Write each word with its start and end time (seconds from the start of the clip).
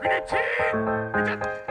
그렇지! 0.00 0.36
그렇 1.12 1.67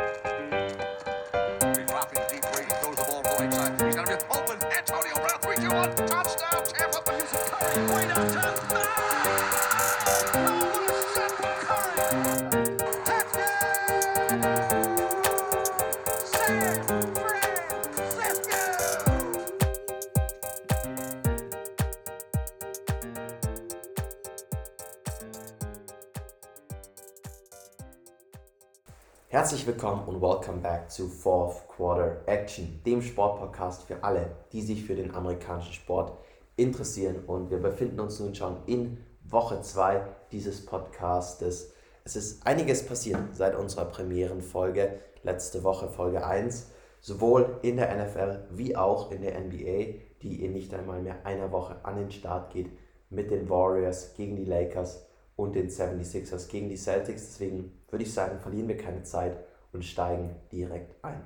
Willkommen 29.67 30.07
und 30.07 30.21
welcome 30.21 30.59
back 30.59 30.89
zu 30.89 31.09
Fourth 31.09 31.67
Quarter 31.67 32.21
Action, 32.25 32.79
dem 32.85 33.01
Sportpodcast 33.01 33.83
für 33.83 34.01
alle, 34.01 34.31
die 34.53 34.61
sich 34.61 34.85
für 34.85 34.95
den 34.95 35.13
amerikanischen 35.13 35.73
Sport 35.73 36.13
interessieren. 36.55 37.25
Und 37.27 37.51
wir 37.51 37.57
befinden 37.57 37.99
uns 37.99 38.17
nun 38.21 38.33
schon 38.33 38.55
in 38.65 39.03
Woche 39.25 39.61
2 39.61 40.03
dieses 40.31 40.65
Podcastes. 40.65 41.73
Es 42.05 42.15
ist 42.15 42.47
einiges 42.47 42.85
passiert 42.85 43.19
seit 43.33 43.55
unserer 43.55 43.83
Premierenfolge, 43.83 45.01
letzte 45.23 45.65
Woche 45.65 45.89
Folge 45.89 46.25
1, 46.25 46.67
sowohl 47.01 47.59
in 47.61 47.75
der 47.75 47.93
NFL 47.93 48.45
wie 48.51 48.77
auch 48.77 49.11
in 49.11 49.21
der 49.21 49.37
NBA, 49.37 49.95
die 50.21 50.45
in 50.45 50.53
nicht 50.53 50.73
einmal 50.73 51.01
mehr 51.01 51.25
einer 51.25 51.51
Woche 51.51 51.75
an 51.83 51.97
den 51.97 52.11
Start 52.11 52.53
geht 52.53 52.69
mit 53.09 53.31
den 53.31 53.49
Warriors 53.49 54.13
gegen 54.15 54.37
die 54.37 54.45
Lakers 54.45 55.05
und 55.35 55.55
den 55.55 55.67
76ers 55.67 56.47
gegen 56.47 56.69
die 56.69 56.77
Celtics. 56.77 57.25
Deswegen 57.25 57.73
würde 57.89 58.05
ich 58.05 58.13
sagen, 58.13 58.39
verlieren 58.39 58.69
wir 58.69 58.77
keine 58.77 59.03
Zeit 59.03 59.35
und 59.73 59.83
steigen 59.83 60.35
direkt 60.51 61.03
ein. 61.03 61.21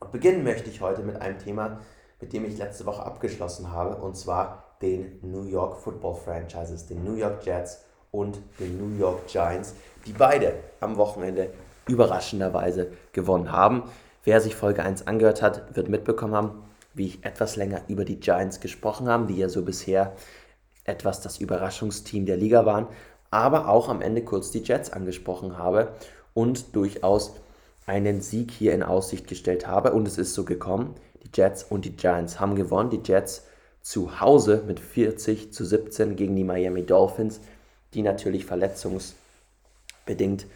Und 0.00 0.12
beginnen 0.12 0.44
möchte 0.44 0.70
ich 0.70 0.80
heute 0.80 1.02
mit 1.02 1.20
einem 1.20 1.38
Thema, 1.38 1.80
mit 2.20 2.32
dem 2.32 2.44
ich 2.44 2.58
letzte 2.58 2.86
Woche 2.86 3.04
abgeschlossen 3.04 3.72
habe, 3.72 3.96
und 3.96 4.16
zwar 4.16 4.76
den 4.82 5.18
New 5.22 5.44
York 5.44 5.76
Football 5.76 6.14
Franchises, 6.14 6.86
den 6.86 7.04
New 7.04 7.14
York 7.14 7.44
Jets 7.44 7.84
und 8.10 8.40
den 8.58 8.78
New 8.78 8.98
York 8.98 9.26
Giants, 9.26 9.74
die 10.06 10.12
beide 10.12 10.54
am 10.80 10.96
Wochenende 10.96 11.50
überraschenderweise 11.86 12.92
gewonnen 13.12 13.52
haben. 13.52 13.84
Wer 14.24 14.40
sich 14.40 14.54
Folge 14.54 14.82
1 14.82 15.06
angehört 15.06 15.42
hat, 15.42 15.74
wird 15.76 15.88
mitbekommen 15.88 16.34
haben, 16.34 16.62
wie 16.94 17.06
ich 17.06 17.24
etwas 17.24 17.56
länger 17.56 17.80
über 17.88 18.04
die 18.04 18.20
Giants 18.20 18.60
gesprochen 18.60 19.08
habe, 19.08 19.26
die 19.26 19.36
ja 19.36 19.48
so 19.48 19.62
bisher 19.62 20.14
etwas 20.84 21.20
das 21.20 21.38
Überraschungsteam 21.38 22.26
der 22.26 22.36
Liga 22.36 22.66
waren, 22.66 22.86
aber 23.30 23.68
auch 23.68 23.88
am 23.88 24.02
Ende 24.02 24.22
kurz 24.24 24.50
die 24.50 24.62
Jets 24.62 24.92
angesprochen 24.92 25.56
habe 25.58 25.92
und 26.34 26.74
durchaus 26.74 27.34
einen 27.86 28.20
Sieg 28.20 28.50
hier 28.50 28.72
in 28.72 28.82
Aussicht 28.82 29.26
gestellt 29.26 29.66
habe. 29.66 29.92
Und 29.92 30.06
es 30.06 30.18
ist 30.18 30.34
so 30.34 30.44
gekommen. 30.44 30.94
Die 31.22 31.30
Jets 31.34 31.64
und 31.64 31.84
die 31.84 31.96
Giants 31.96 32.40
haben 32.40 32.54
gewonnen. 32.54 32.90
Die 32.90 33.02
Jets 33.04 33.46
zu 33.80 34.20
Hause 34.20 34.62
mit 34.66 34.80
40 34.80 35.52
zu 35.52 35.64
17 35.64 36.16
gegen 36.16 36.36
die 36.36 36.44
Miami 36.44 36.86
Dolphins, 36.86 37.40
die 37.94 38.02
natürlich 38.02 38.46
verletzungsbedingt 38.46 40.46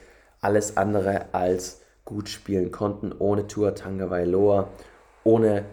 alles 0.40 0.76
andere 0.76 1.26
als 1.32 1.80
gut 2.04 2.28
spielen 2.28 2.70
konnten, 2.70 3.12
ohne 3.18 3.48
Tour 3.48 3.74
Tagovailoa, 3.74 4.68
ohne 5.24 5.64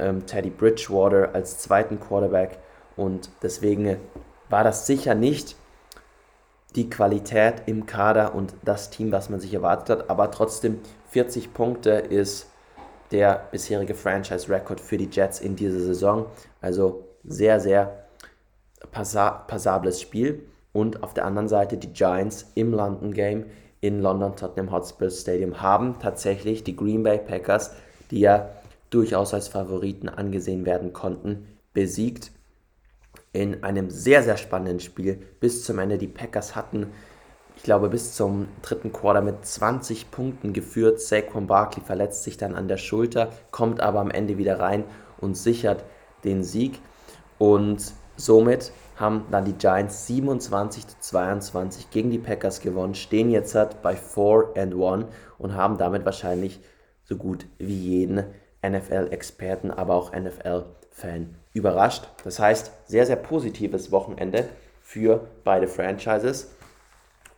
ähm, 0.00 0.26
Teddy 0.26 0.50
Bridgewater 0.50 1.32
als 1.32 1.58
zweiten 1.58 2.00
Quarterback 2.00 2.58
und 2.96 3.30
deswegen 3.42 3.98
war 4.48 4.64
das 4.64 4.86
sicher 4.86 5.14
nicht 5.14 5.56
die 6.76 6.90
Qualität 6.90 7.62
im 7.66 7.86
Kader 7.86 8.34
und 8.34 8.54
das 8.64 8.90
Team, 8.90 9.12
was 9.12 9.30
man 9.30 9.40
sich 9.40 9.54
erwartet 9.54 9.90
hat. 9.90 10.10
Aber 10.10 10.30
trotzdem 10.30 10.80
40 11.10 11.54
Punkte 11.54 11.90
ist 11.90 12.48
der 13.10 13.46
bisherige 13.52 13.94
Franchise-Record 13.94 14.80
für 14.80 14.96
die 14.96 15.08
Jets 15.10 15.40
in 15.40 15.54
dieser 15.54 15.80
Saison. 15.80 16.26
Also 16.60 17.04
sehr, 17.22 17.60
sehr 17.60 18.04
passa 18.90 19.30
passables 19.30 20.00
Spiel. 20.00 20.46
Und 20.72 21.04
auf 21.04 21.14
der 21.14 21.24
anderen 21.24 21.48
Seite 21.48 21.76
die 21.76 21.92
Giants 21.92 22.50
im 22.54 22.72
London 22.72 23.12
Game 23.12 23.46
in 23.80 24.00
London 24.00 24.34
Tottenham 24.34 24.72
Hotspur 24.72 25.10
Stadium 25.10 25.60
haben 25.60 25.98
tatsächlich 26.00 26.64
die 26.64 26.74
Green 26.74 27.02
Bay 27.02 27.18
Packers, 27.18 27.72
die 28.10 28.20
ja 28.20 28.48
durchaus 28.90 29.34
als 29.34 29.46
Favoriten 29.48 30.08
angesehen 30.08 30.64
werden 30.64 30.92
konnten, 30.92 31.46
besiegt 31.74 32.32
in 33.34 33.64
einem 33.64 33.90
sehr, 33.90 34.22
sehr 34.22 34.36
spannenden 34.36 34.78
Spiel 34.78 35.20
bis 35.40 35.64
zum 35.64 35.80
Ende. 35.80 35.98
Die 35.98 36.06
Packers 36.06 36.54
hatten, 36.54 36.86
ich 37.56 37.64
glaube, 37.64 37.88
bis 37.88 38.14
zum 38.14 38.46
dritten 38.62 38.92
Quarter 38.92 39.22
mit 39.22 39.44
20 39.44 40.12
Punkten 40.12 40.52
geführt. 40.52 41.00
Saquon 41.00 41.48
Barkley 41.48 41.82
verletzt 41.84 42.22
sich 42.22 42.36
dann 42.36 42.54
an 42.54 42.68
der 42.68 42.76
Schulter, 42.76 43.30
kommt 43.50 43.80
aber 43.80 43.98
am 44.00 44.12
Ende 44.12 44.38
wieder 44.38 44.60
rein 44.60 44.84
und 45.18 45.36
sichert 45.36 45.84
den 46.22 46.44
Sieg. 46.44 46.80
Und 47.36 47.92
somit 48.16 48.70
haben 48.94 49.24
dann 49.32 49.44
die 49.44 49.54
Giants 49.54 50.06
27 50.06 50.86
zu 50.86 50.96
22 51.00 51.90
gegen 51.90 52.10
die 52.10 52.20
Packers 52.20 52.60
gewonnen, 52.60 52.94
stehen 52.94 53.32
jetzt 53.32 53.56
halt 53.56 53.82
bei 53.82 53.96
4 53.96 54.52
and 54.56 54.74
1 54.74 55.06
und 55.38 55.54
haben 55.56 55.76
damit 55.76 56.04
wahrscheinlich 56.04 56.60
so 57.02 57.16
gut 57.16 57.46
wie 57.58 57.76
jeden 57.76 58.22
NFL-Experten, 58.64 59.72
aber 59.72 59.96
auch 59.96 60.12
NFL-Fan 60.12 61.34
überrascht. 61.54 62.06
Das 62.24 62.38
heißt, 62.38 62.70
sehr, 62.86 63.06
sehr 63.06 63.16
positives 63.16 63.90
Wochenende 63.90 64.48
für 64.82 65.28
beide 65.44 65.66
Franchises. 65.66 66.50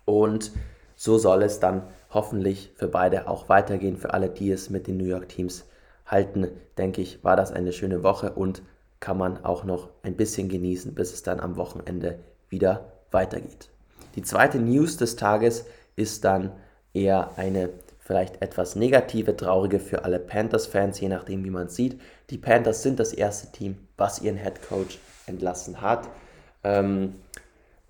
Und 0.04 0.50
so 0.96 1.18
soll 1.18 1.44
es 1.44 1.60
dann 1.60 1.82
hoffentlich 2.10 2.72
für 2.74 2.88
beide 2.88 3.28
auch 3.28 3.48
weitergehen. 3.48 3.96
Für 3.96 4.14
alle, 4.14 4.28
die 4.28 4.50
es 4.50 4.70
mit 4.70 4.88
den 4.88 4.96
New 4.96 5.04
York 5.04 5.28
Teams 5.28 5.66
halten, 6.06 6.48
denke 6.78 7.02
ich, 7.02 7.22
war 7.22 7.36
das 7.36 7.52
eine 7.52 7.72
schöne 7.72 8.02
Woche 8.02 8.32
und 8.32 8.62
kann 8.98 9.18
man 9.18 9.44
auch 9.44 9.64
noch 9.64 9.90
ein 10.02 10.16
bisschen 10.16 10.48
genießen, 10.48 10.94
bis 10.94 11.12
es 11.12 11.22
dann 11.22 11.38
am 11.38 11.56
Wochenende 11.56 12.18
wieder 12.48 12.92
weitergeht. 13.10 13.68
Die 14.14 14.22
zweite 14.22 14.58
News 14.58 14.96
des 14.96 15.16
Tages 15.16 15.66
ist 15.94 16.24
dann 16.24 16.52
eher 16.94 17.36
eine 17.36 17.68
vielleicht 18.06 18.40
etwas 18.40 18.76
negative, 18.76 19.36
traurige 19.36 19.80
für 19.80 20.04
alle 20.04 20.20
Panthers-Fans, 20.20 21.00
je 21.00 21.08
nachdem, 21.08 21.44
wie 21.44 21.50
man 21.50 21.68
sieht. 21.68 22.00
Die 22.30 22.38
Panthers 22.38 22.82
sind 22.82 23.00
das 23.00 23.12
erste 23.12 23.50
Team, 23.50 23.78
was 23.96 24.20
ihren 24.20 24.36
Head 24.36 24.62
Coach 24.68 25.00
entlassen 25.26 25.80
hat. 25.80 26.08
Ähm, 26.62 27.16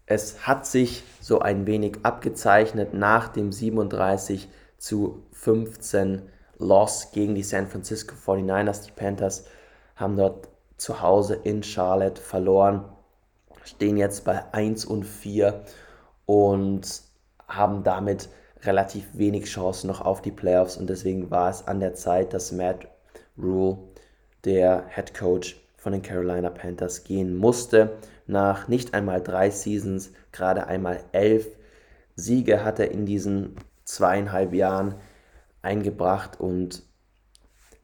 es 0.06 0.46
hat 0.46 0.66
sich 0.66 1.04
so 1.20 1.40
ein 1.40 1.66
wenig 1.66 1.98
abgezeichnet 2.02 2.94
nach 2.94 3.28
dem 3.28 3.52
37 3.52 4.48
zu 4.78 5.22
15 5.32 6.22
Loss 6.58 7.10
gegen 7.12 7.34
die 7.34 7.42
San 7.42 7.66
Francisco 7.66 8.14
49ers. 8.14 8.86
Die 8.86 8.92
Panthers 8.92 9.44
haben 9.96 10.16
dort 10.16 10.48
zu 10.78 11.02
Hause 11.02 11.34
in 11.34 11.62
Charlotte 11.62 12.22
verloren, 12.22 12.84
stehen 13.64 13.98
jetzt 13.98 14.24
bei 14.24 14.44
1 14.54 14.86
und 14.86 15.04
4 15.04 15.62
und 16.24 17.02
haben 17.48 17.84
damit 17.84 18.30
relativ 18.62 19.06
wenig 19.12 19.44
Chancen 19.46 19.88
noch 19.88 20.00
auf 20.00 20.22
die 20.22 20.30
Playoffs 20.30 20.76
und 20.76 20.88
deswegen 20.88 21.30
war 21.30 21.50
es 21.50 21.66
an 21.66 21.80
der 21.80 21.94
Zeit, 21.94 22.32
dass 22.32 22.52
Matt 22.52 22.86
Rule, 23.38 23.78
der 24.44 24.86
Head 24.88 25.14
Coach 25.14 25.60
von 25.76 25.92
den 25.92 26.02
Carolina 26.02 26.50
Panthers, 26.50 27.04
gehen 27.04 27.36
musste. 27.36 27.98
Nach 28.26 28.68
nicht 28.68 28.94
einmal 28.94 29.20
drei 29.20 29.50
Seasons, 29.50 30.12
gerade 30.32 30.66
einmal 30.66 31.00
elf 31.12 31.46
Siege 32.16 32.64
hat 32.64 32.78
er 32.78 32.90
in 32.90 33.04
diesen 33.04 33.56
zweieinhalb 33.84 34.54
Jahren 34.54 34.94
eingebracht 35.62 36.40
und 36.40 36.82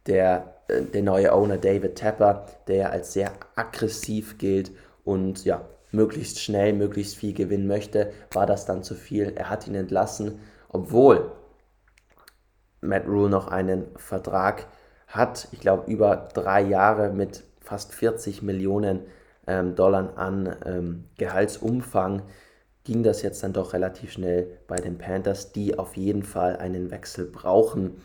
der, 0.06 0.56
äh, 0.68 0.82
der 0.82 1.02
neue 1.02 1.32
Owner 1.32 1.58
David 1.58 1.96
Tepper, 1.96 2.46
der 2.66 2.90
als 2.90 3.12
sehr 3.12 3.32
aggressiv 3.54 4.38
gilt 4.38 4.72
und 5.04 5.44
ja, 5.44 5.68
möglichst 5.92 6.40
schnell, 6.40 6.72
möglichst 6.72 7.16
viel 7.16 7.34
gewinnen 7.34 7.66
möchte, 7.66 8.12
war 8.32 8.46
das 8.46 8.64
dann 8.64 8.82
zu 8.82 8.94
viel. 8.94 9.34
Er 9.36 9.50
hat 9.50 9.66
ihn 9.66 9.74
entlassen 9.74 10.40
obwohl 10.72 11.30
Matt 12.80 13.06
Rule 13.06 13.30
noch 13.30 13.48
einen 13.48 13.86
Vertrag 13.96 14.66
hat, 15.06 15.48
ich 15.52 15.60
glaube 15.60 15.90
über 15.90 16.28
drei 16.34 16.62
Jahre 16.62 17.10
mit 17.10 17.44
fast 17.60 17.94
40 17.94 18.42
Millionen 18.42 19.00
ähm, 19.46 19.74
Dollar 19.76 20.16
an 20.16 20.56
ähm, 20.64 21.04
Gehaltsumfang, 21.16 22.22
ging 22.84 23.02
das 23.02 23.22
jetzt 23.22 23.42
dann 23.42 23.52
doch 23.52 23.72
relativ 23.72 24.12
schnell 24.12 24.58
bei 24.66 24.76
den 24.76 24.98
Panthers, 24.98 25.52
die 25.52 25.78
auf 25.78 25.96
jeden 25.96 26.22
Fall 26.22 26.56
einen 26.56 26.90
Wechsel 26.90 27.26
brauchen. 27.26 28.02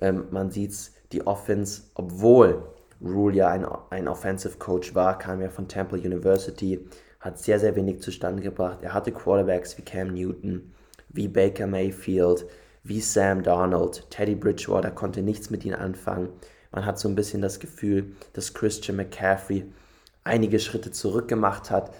Ähm, 0.00 0.26
man 0.30 0.50
sieht 0.50 0.70
es, 0.70 0.92
die 1.12 1.26
Offense, 1.26 1.82
obwohl 1.94 2.62
Rule 3.02 3.36
ja 3.36 3.48
ein, 3.48 3.66
ein 3.90 4.08
Offensive 4.08 4.58
Coach 4.58 4.94
war, 4.94 5.18
kam 5.18 5.40
ja 5.40 5.50
von 5.50 5.68
Temple 5.68 5.98
University, 5.98 6.88
hat 7.20 7.38
sehr, 7.38 7.60
sehr 7.60 7.76
wenig 7.76 8.00
zustande 8.00 8.42
gebracht. 8.42 8.78
Er 8.82 8.94
hatte 8.94 9.12
Quarterbacks 9.12 9.76
wie 9.76 9.82
Cam 9.82 10.14
Newton, 10.14 10.72
wie 11.14 11.28
Baker 11.28 11.66
Mayfield, 11.66 12.46
wie 12.82 13.00
Sam 13.00 13.42
Darnold. 13.42 14.08
Teddy 14.10 14.34
Bridgewater 14.34 14.90
konnte 14.90 15.22
nichts 15.22 15.50
mit 15.50 15.64
ihnen 15.64 15.76
anfangen. 15.76 16.28
Man 16.70 16.84
hat 16.84 16.98
so 16.98 17.08
ein 17.08 17.14
bisschen 17.14 17.40
das 17.40 17.60
Gefühl, 17.60 18.14
dass 18.32 18.52
Christian 18.52 18.96
McCaffrey 18.96 19.64
einige 20.24 20.58
Schritte 20.58 20.90
zurück 20.90 21.28
gemacht 21.28 21.70
hat. 21.70 21.94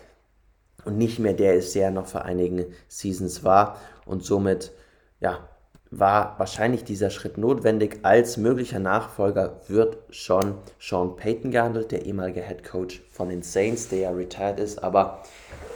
und 0.84 0.98
nicht 0.98 1.18
mehr 1.18 1.32
der 1.32 1.54
ist, 1.54 1.74
der 1.74 1.90
noch 1.90 2.06
vor 2.06 2.26
einigen 2.26 2.66
Seasons 2.88 3.42
war. 3.42 3.80
Und 4.04 4.22
somit, 4.22 4.70
ja, 5.18 5.48
war 5.90 6.38
wahrscheinlich 6.38 6.84
dieser 6.84 7.08
Schritt 7.08 7.38
notwendig. 7.38 8.00
Als 8.02 8.36
möglicher 8.36 8.80
Nachfolger 8.80 9.60
wird 9.68 9.98
schon 10.10 10.56
Sean 10.78 11.16
Payton 11.16 11.52
gehandelt, 11.52 11.90
der 11.90 12.04
ehemalige 12.04 12.42
Head 12.42 12.64
Coach 12.64 13.02
von 13.10 13.28
den 13.30 13.42
Saints, 13.42 13.88
der 13.88 13.98
ja 14.00 14.10
retired 14.10 14.58
ist. 14.58 14.82
Aber 14.82 15.22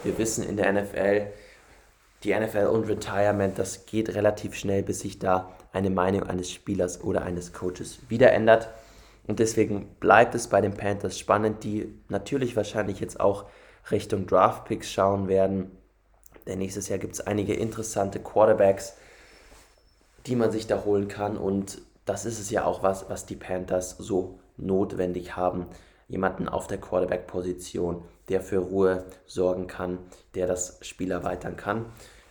wir 0.05 0.19
wissen 0.19 0.45
in 0.45 0.57
der 0.57 0.73
NFL, 0.73 1.29
die 2.25 2.35
NFL 2.35 2.67
und 2.67 2.89
Retirement, 2.89 3.59
das 3.59 3.87
geht 3.87 4.15
relativ 4.15 4.55
schnell, 4.55 4.83
bis 4.83 5.01
sich 5.01 5.19
da 5.19 5.53
eine 5.73 5.91
Meinung 5.91 6.25
eines 6.25 6.51
Spielers 6.51 7.03
oder 7.03 7.23
eines 7.23 7.53
Coaches 7.53 8.01
wieder 8.09 8.33
ändert. 8.33 8.69
Und 9.27 9.39
deswegen 9.39 9.87
bleibt 10.01 10.35
es 10.35 10.49
bei 10.49 10.61
den 10.61 10.75
Panthers 10.75 11.19
spannend, 11.19 11.63
die 11.63 11.95
natürlich 12.09 12.57
wahrscheinlich 12.57 12.99
jetzt 12.99 13.21
auch 13.21 13.45
Richtung 13.91 14.27
Draft 14.27 14.65
Picks 14.65 14.91
schauen 14.91 15.29
werden. 15.29 15.71
Denn 16.47 16.59
nächstes 16.59 16.89
Jahr 16.89 16.99
gibt 16.99 17.15
es 17.15 17.21
einige 17.21 17.55
interessante 17.55 18.21
Quarterbacks, 18.21 18.95
die 20.27 20.35
man 20.35 20.51
sich 20.51 20.67
da 20.67 20.85
holen 20.85 21.09
kann. 21.09 21.37
Und 21.37 21.83
das 22.07 22.25
ist 22.25 22.41
es 22.41 22.51
ja 22.51 22.65
auch 22.65 22.83
was, 22.83 23.11
was 23.11 23.27
die 23.27 23.37
Panthers 23.37 23.97
so 23.99 24.41
notwendig 24.57 25.37
haben. 25.37 25.67
Jemanden 26.09 26.49
auf 26.49 26.67
der 26.67 26.79
Quarterback-Position, 26.79 28.03
der 28.29 28.41
für 28.41 28.59
Ruhe 28.59 29.05
sorgen 29.27 29.67
kann, 29.67 29.99
der 30.35 30.47
das 30.47 30.79
Spiel 30.83 31.11
erweitern 31.11 31.57
kann, 31.57 31.87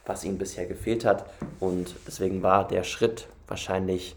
was 0.05 0.23
ihnen 0.23 0.37
bisher 0.37 0.65
gefehlt 0.65 1.05
hat. 1.05 1.29
Und 1.59 1.95
deswegen 2.07 2.43
war 2.43 2.67
der 2.67 2.83
Schritt 2.83 3.27
wahrscheinlich 3.47 4.15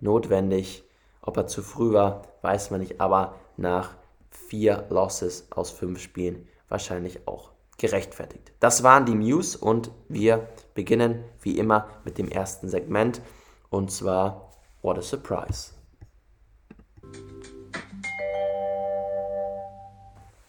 notwendig. 0.00 0.84
Ob 1.22 1.36
er 1.36 1.46
zu 1.46 1.62
früh 1.62 1.92
war, 1.92 2.22
weiß 2.42 2.70
man 2.70 2.80
nicht, 2.80 3.00
aber 3.00 3.34
nach 3.56 3.94
vier 4.30 4.84
Losses 4.90 5.46
aus 5.50 5.70
fünf 5.70 6.00
Spielen 6.00 6.46
wahrscheinlich 6.68 7.26
auch 7.26 7.50
gerechtfertigt. 7.78 8.52
Das 8.60 8.82
waren 8.82 9.06
die 9.06 9.14
News 9.14 9.56
und 9.56 9.90
wir 10.08 10.48
beginnen 10.74 11.24
wie 11.40 11.58
immer 11.58 11.88
mit 12.04 12.18
dem 12.18 12.28
ersten 12.28 12.68
Segment 12.68 13.20
und 13.70 13.90
zwar 13.90 14.52
What 14.82 14.98
a 14.98 15.02
Surprise. 15.02 15.72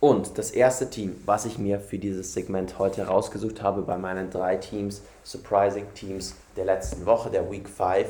Und 0.08 0.38
das 0.38 0.52
erste 0.52 0.88
Team, 0.92 1.20
was 1.26 1.46
ich 1.46 1.58
mir 1.58 1.80
für 1.80 1.98
dieses 1.98 2.32
Segment 2.32 2.78
heute 2.78 3.08
rausgesucht 3.08 3.64
habe 3.64 3.82
bei 3.82 3.98
meinen 3.98 4.30
drei 4.30 4.56
Teams, 4.56 5.02
Surprising 5.24 5.92
Teams 5.96 6.36
der 6.56 6.66
letzten 6.66 7.08
Woche, 7.08 7.32
der 7.32 7.50
Week 7.50 7.68
5, 7.68 8.08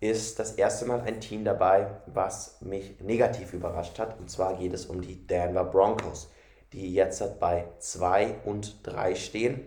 ist 0.00 0.40
das 0.40 0.54
erste 0.54 0.86
Mal 0.86 1.02
ein 1.02 1.20
Team 1.20 1.44
dabei, 1.44 1.86
was 2.06 2.56
mich 2.62 2.98
negativ 2.98 3.52
überrascht 3.52 4.00
hat. 4.00 4.18
Und 4.18 4.28
zwar 4.28 4.54
geht 4.54 4.74
es 4.74 4.86
um 4.86 5.00
die 5.00 5.24
Denver 5.24 5.62
Broncos 5.62 6.30
die 6.72 6.92
jetzt 6.92 7.22
bei 7.38 7.68
2 7.78 8.38
und 8.44 8.84
3 8.84 9.14
stehen, 9.14 9.60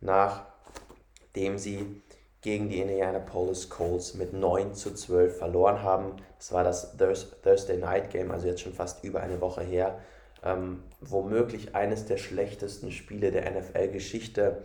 nachdem 0.00 1.58
sie 1.58 2.02
gegen 2.40 2.68
die 2.68 2.80
Indianapolis 2.80 3.68
Colts 3.68 4.14
mit 4.14 4.32
9 4.32 4.74
zu 4.74 4.94
12 4.94 5.38
verloren 5.38 5.82
haben. 5.82 6.12
Das 6.38 6.52
war 6.52 6.62
das 6.62 6.96
Thursday 7.42 7.78
Night 7.78 8.10
Game, 8.10 8.30
also 8.30 8.46
jetzt 8.46 8.60
schon 8.60 8.74
fast 8.74 9.02
über 9.02 9.18
eine 9.18 9.40
Woche 9.40 9.62
her. 9.62 9.98
Ähm, 10.46 10.84
womöglich 11.00 11.74
eines 11.74 12.06
der 12.06 12.18
schlechtesten 12.18 12.92
Spiele 12.92 13.32
der 13.32 13.50
NFL-Geschichte. 13.50 14.62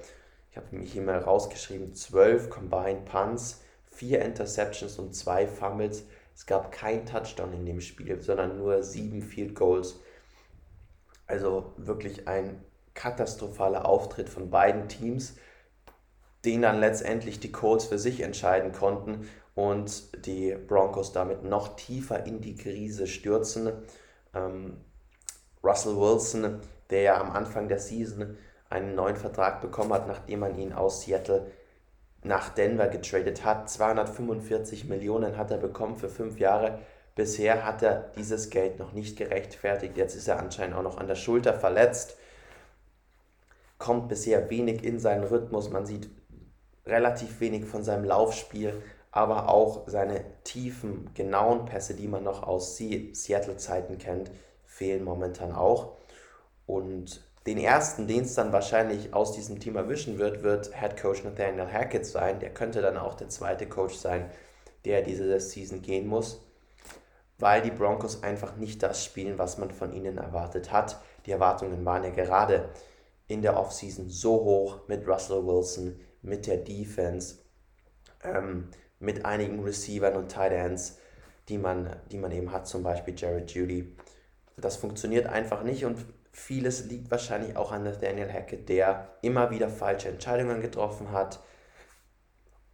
Ich 0.52 0.58
habe 0.58 0.76
mich 0.76 0.94
hier 0.94 1.02
mal 1.02 1.18
rausgeschrieben: 1.18 1.96
12 1.96 2.52
Combined 2.52 3.06
Punts, 3.06 3.62
4 3.90 4.22
Interceptions 4.22 5.00
und 5.00 5.16
2 5.16 5.48
Fumbles. 5.48 6.04
Es 6.36 6.46
gab 6.46 6.72
kein 6.72 7.08
Touchdown 7.08 7.54
in 7.54 7.66
dem 7.66 7.82
Spiel, 7.82 8.22
sondern 8.22 8.60
nur 8.60 8.84
7 8.84 9.24
Field 9.24 9.56
Goals. 9.56 10.00
Also 11.26 11.74
wirklich 11.78 12.28
ein 12.28 12.64
katastrophaler 12.94 13.88
Auftritt 13.88 14.30
von 14.30 14.52
beiden 14.52 14.88
Teams, 14.88 15.36
den 16.46 16.62
dann 16.62 16.80
letztendlich 16.80 17.40
die 17.40 17.52
Colts 17.52 17.86
für 17.86 17.98
sich 17.98 18.22
entscheiden 18.22 18.72
konnten 18.72 19.28
und 19.56 20.26
die 20.28 20.54
Broncos 20.54 21.12
damit 21.12 21.44
noch 21.44 21.76
tiefer 21.76 22.24
in 22.28 22.40
die 22.40 22.56
Krise 22.56 23.08
stürzen. 23.08 23.72
Ähm, 24.36 24.78
Russell 25.64 25.98
Wilson, 25.98 26.60
der 26.90 27.02
ja 27.02 27.22
am 27.22 27.32
Anfang 27.32 27.68
der 27.68 27.80
Season 27.80 28.38
einen 28.70 28.96
neuen 28.96 29.16
Vertrag 29.16 29.62
bekommen 29.62 29.94
hat, 29.94 30.08
nachdem 30.08 30.40
man 30.40 30.58
ihn 30.58 30.74
aus 30.74 31.02
Seattle 31.02 31.48
nach 32.24 32.50
Denver 32.50 32.88
getradet 32.88 33.44
hat. 33.44 33.70
245 33.70 34.86
Millionen 34.86 35.38
hat 35.38 35.52
er 35.52 35.58
bekommen 35.58 35.96
für 35.96 36.10
fünf 36.10 36.40
Jahre. 36.40 36.80
Bisher 37.16 37.66
hat 37.66 37.84
er 37.84 38.12
dieses 38.16 38.50
Geld 38.50 38.80
noch 38.80 38.94
nicht 38.94 39.18
gerechtfertigt. 39.18 39.98
Jetzt 39.98 40.16
ist 40.16 40.28
er 40.28 40.40
anscheinend 40.40 40.76
auch 40.76 40.84
noch 40.84 40.98
an 40.98 41.08
der 41.08 41.16
Schulter 41.16 41.54
verletzt. 41.54 42.18
Kommt 43.78 44.08
bisher 44.08 44.50
wenig 44.50 44.84
in 44.84 45.00
seinen 45.00 45.24
Rhythmus. 45.24 45.70
Man 45.70 45.86
sieht 45.86 46.10
relativ 46.86 47.40
wenig 47.40 47.66
von 47.66 47.84
seinem 47.84 48.06
Laufspiel, 48.06 48.82
aber 49.12 49.50
auch 49.50 49.88
seine 49.88 50.24
tiefen, 50.44 51.10
genauen 51.14 51.66
Pässe, 51.66 51.96
die 51.96 52.08
man 52.08 52.24
noch 52.24 52.44
aus 52.44 52.78
Seattle-Zeiten 52.78 53.98
kennt, 53.98 54.32
fehlen 54.82 55.04
momentan 55.04 55.52
auch. 55.52 55.98
Und 56.66 57.24
den 57.46 57.58
ersten, 57.58 58.08
den 58.08 58.24
es 58.24 58.36
dann 58.36 58.52
wahrscheinlich 58.52 59.14
aus 59.14 59.34
diesem 59.34 59.60
Team 59.60 59.76
erwischen 59.76 60.18
wird, 60.18 60.44
wird 60.44 60.72
Head 60.80 61.00
Coach 61.00 61.24
Nathaniel 61.24 61.72
Hackett 61.72 62.06
sein. 62.06 62.40
Der 62.40 62.54
könnte 62.54 62.82
dann 62.82 62.98
auch 62.98 63.16
der 63.16 63.30
zweite 63.30 63.68
Coach 63.68 63.96
sein, 63.96 64.30
der 64.86 65.02
diese 65.02 65.40
Season 65.40 65.82
gehen 65.82 66.08
muss 66.08 66.42
weil 67.42 67.62
die 67.62 67.72
Broncos 67.72 68.24
einfach 68.24 68.56
nicht 68.56 68.84
das 68.84 69.04
spielen, 69.04 69.40
was 69.40 69.58
man 69.58 69.72
von 69.72 69.94
ihnen 69.94 70.18
erwartet 70.18 70.72
hat. 70.72 71.02
Die 71.26 71.32
Erwartungen 71.32 71.84
waren 71.84 72.04
ja 72.04 72.12
gerade 72.12 72.70
in 73.28 73.42
der 73.42 73.58
Offseason 73.58 74.10
so 74.10 74.34
hoch 74.34 74.88
mit 74.88 75.08
Russell 75.08 75.46
Wilson, 75.46 76.00
mit 76.22 76.46
der 76.46 76.58
Defense, 76.58 77.40
ähm, 78.24 78.70
mit 79.00 79.26
einigen 79.26 79.64
Receivern 79.64 80.16
und 80.16 80.32
Tight 80.32 80.52
Ends, 80.52 81.00
die 81.50 81.58
man, 81.58 81.96
die 82.12 82.18
man 82.18 82.32
eben 82.32 82.52
hat, 82.52 82.68
zum 82.68 82.84
Beispiel 82.84 83.16
Jared 83.18 83.50
Judy. 83.52 83.96
Das 84.62 84.78
funktioniert 84.78 85.28
einfach 85.28 85.64
nicht 85.64 85.86
und 85.86 85.98
vieles 86.32 86.86
liegt 86.86 87.12
wahrscheinlich 87.12 87.58
auch 87.58 87.72
an 87.72 87.84
Nathaniel 87.84 88.32
Hackett, 88.32 88.70
der 88.70 89.10
immer 89.22 89.52
wieder 89.52 89.70
falsche 89.70 90.10
Entscheidungen 90.10 90.62
getroffen 90.62 91.12
hat, 91.12 91.42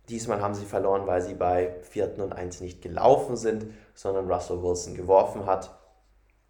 Diesmal 0.09 0.41
haben 0.41 0.55
sie 0.55 0.65
verloren, 0.65 1.05
weil 1.05 1.21
sie 1.21 1.33
bei 1.33 1.75
4. 1.81 2.19
und 2.19 2.33
1 2.33 2.61
nicht 2.61 2.81
gelaufen 2.81 3.35
sind, 3.35 3.67
sondern 3.93 4.31
Russell 4.31 4.63
Wilson 4.63 4.95
geworfen 4.95 5.45
hat, 5.45 5.77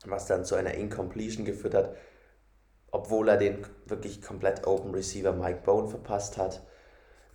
was 0.06 0.28
dann 0.28 0.46
zu 0.46 0.56
einer 0.56 0.76
Incompletion 0.76 1.44
geführt 1.44 1.74
hat, 1.74 1.96
obwohl 2.92 3.30
er 3.30 3.38
den 3.38 3.66
wirklich 3.86 4.22
komplett 4.22 4.68
Open 4.68 4.94
Receiver 4.94 5.34
Mike 5.34 5.62
Bone 5.66 5.88
verpasst 5.88 6.38
hat. 6.38 6.62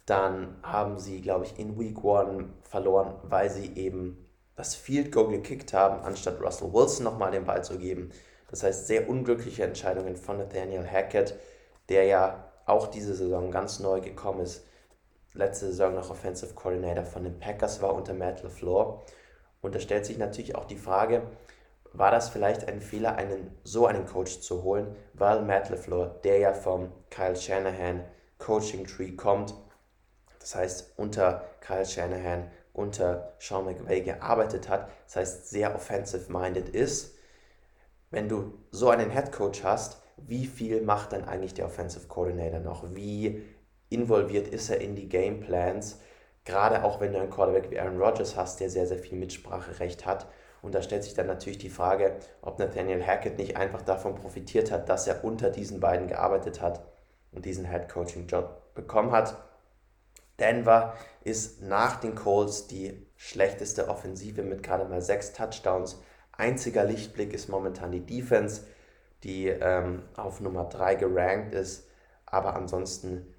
Dann 0.06 0.56
haben 0.62 0.98
sie, 0.98 1.20
glaube 1.20 1.46
ich, 1.46 1.58
in 1.58 1.76
Week 1.78 1.98
1 1.98 2.44
verloren, 2.62 3.16
weil 3.24 3.50
sie 3.50 3.74
eben 3.74 4.28
das 4.56 4.74
Field 4.74 5.12
Goal 5.12 5.30
gekickt 5.30 5.72
haben, 5.72 6.02
anstatt 6.04 6.40
Russell 6.40 6.72
Wilson 6.72 7.04
nochmal 7.04 7.30
den 7.30 7.44
Ball 7.44 7.64
zu 7.64 7.78
geben. 7.78 8.10
Das 8.50 8.62
heißt, 8.62 8.86
sehr 8.86 9.08
unglückliche 9.08 9.64
Entscheidungen 9.64 10.16
von 10.16 10.38
Nathaniel 10.38 10.86
Hackett, 10.86 11.34
der 11.88 12.04
ja 12.04 12.52
auch 12.66 12.86
diese 12.86 13.14
Saison 13.14 13.50
ganz 13.50 13.80
neu 13.80 14.00
gekommen 14.00 14.40
ist 14.40 14.62
letzte 15.34 15.66
Saison 15.66 15.94
noch 15.94 16.10
Offensive 16.10 16.54
Coordinator 16.54 17.04
von 17.04 17.24
den 17.24 17.38
Packers 17.38 17.80
war 17.82 17.94
unter 17.94 18.14
Matt 18.14 18.42
LaFleur. 18.42 19.02
Und 19.60 19.74
da 19.74 19.80
stellt 19.80 20.06
sich 20.06 20.18
natürlich 20.18 20.56
auch 20.56 20.64
die 20.64 20.76
Frage, 20.76 21.22
war 21.92 22.10
das 22.10 22.30
vielleicht 22.30 22.68
ein 22.68 22.80
Fehler, 22.80 23.16
einen, 23.16 23.54
so 23.64 23.86
einen 23.86 24.06
Coach 24.06 24.40
zu 24.40 24.62
holen, 24.62 24.96
weil 25.14 25.42
Matt 25.42 25.70
LaFleur, 25.70 26.20
der 26.24 26.38
ja 26.38 26.52
vom 26.52 26.92
Kyle 27.10 27.36
Shanahan 27.36 28.04
Coaching 28.38 28.86
Tree 28.86 29.12
kommt, 29.12 29.54
das 30.40 30.54
heißt 30.54 30.94
unter 30.96 31.44
Kyle 31.60 31.86
Shanahan, 31.86 32.50
unter 32.72 33.34
Sean 33.38 33.64
McVay 33.64 34.00
gearbeitet 34.00 34.68
hat, 34.68 34.88
das 35.06 35.16
heißt 35.16 35.50
sehr 35.50 35.74
offensive-minded 35.74 36.68
ist. 36.70 37.14
Wenn 38.10 38.28
du 38.28 38.58
so 38.70 38.90
einen 38.90 39.10
Head 39.10 39.32
Coach 39.32 39.62
hast, 39.64 40.02
wie 40.16 40.46
viel 40.46 40.82
macht 40.82 41.12
dann 41.12 41.24
eigentlich 41.24 41.54
der 41.54 41.66
Offensive 41.66 42.06
Coordinator 42.06 42.60
noch? 42.60 42.94
Wie 42.94 43.42
involviert 43.88 44.48
ist 44.48 44.70
er 44.70 44.80
in 44.80 44.94
die 44.94 45.08
Gameplans, 45.08 45.98
gerade 46.44 46.84
auch 46.84 47.00
wenn 47.00 47.12
du 47.12 47.20
einen 47.20 47.30
Quarterback 47.30 47.70
wie 47.70 47.78
Aaron 47.78 48.00
Rodgers 48.00 48.36
hast, 48.36 48.60
der 48.60 48.70
sehr, 48.70 48.86
sehr 48.86 48.98
viel 48.98 49.18
Mitspracherecht 49.18 50.06
hat. 50.06 50.26
Und 50.62 50.74
da 50.74 50.82
stellt 50.82 51.04
sich 51.04 51.14
dann 51.14 51.26
natürlich 51.26 51.58
die 51.58 51.70
Frage, 51.70 52.16
ob 52.40 52.58
Nathaniel 52.58 53.04
Hackett 53.04 53.36
nicht 53.38 53.56
einfach 53.56 53.82
davon 53.82 54.14
profitiert 54.14 54.70
hat, 54.70 54.88
dass 54.88 55.08
er 55.08 55.24
unter 55.24 55.50
diesen 55.50 55.80
beiden 55.80 56.06
gearbeitet 56.06 56.60
hat 56.60 56.84
und 57.32 57.44
diesen 57.44 57.68
Head 57.68 57.88
Coaching 57.88 58.26
Job 58.28 58.74
bekommen 58.74 59.10
hat. 59.10 59.36
Denver 60.42 60.94
ist 61.22 61.62
nach 61.62 61.96
den 62.00 62.16
Colts 62.16 62.66
die 62.66 63.06
schlechteste 63.16 63.88
Offensive 63.88 64.42
mit 64.42 64.62
gerade 64.62 64.84
mal 64.84 65.00
sechs 65.00 65.32
Touchdowns. 65.32 66.02
Einziger 66.32 66.84
Lichtblick 66.84 67.32
ist 67.32 67.48
momentan 67.48 67.92
die 67.92 68.04
Defense, 68.04 68.62
die 69.22 69.46
ähm, 69.46 70.02
auf 70.16 70.40
Nummer 70.40 70.64
3 70.64 70.96
gerankt 70.96 71.54
ist. 71.54 71.86
Aber 72.26 72.56
ansonsten 72.56 73.32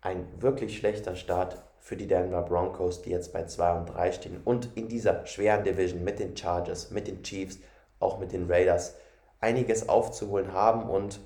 ein 0.00 0.26
wirklich 0.40 0.78
schlechter 0.78 1.16
Start 1.16 1.60
für 1.80 1.96
die 1.96 2.06
Denver 2.06 2.42
Broncos, 2.42 3.02
die 3.02 3.10
jetzt 3.10 3.32
bei 3.32 3.44
2 3.44 3.78
und 3.78 3.86
3 3.86 4.12
stehen 4.12 4.40
und 4.44 4.76
in 4.76 4.88
dieser 4.88 5.26
schweren 5.26 5.64
Division 5.64 6.04
mit 6.04 6.20
den 6.20 6.36
Chargers, 6.36 6.90
mit 6.90 7.08
den 7.08 7.22
Chiefs, 7.22 7.58
auch 7.98 8.18
mit 8.18 8.32
den 8.32 8.48
Raiders 8.48 8.94
einiges 9.40 9.88
aufzuholen 9.88 10.52
haben 10.52 10.88
und 10.88 11.20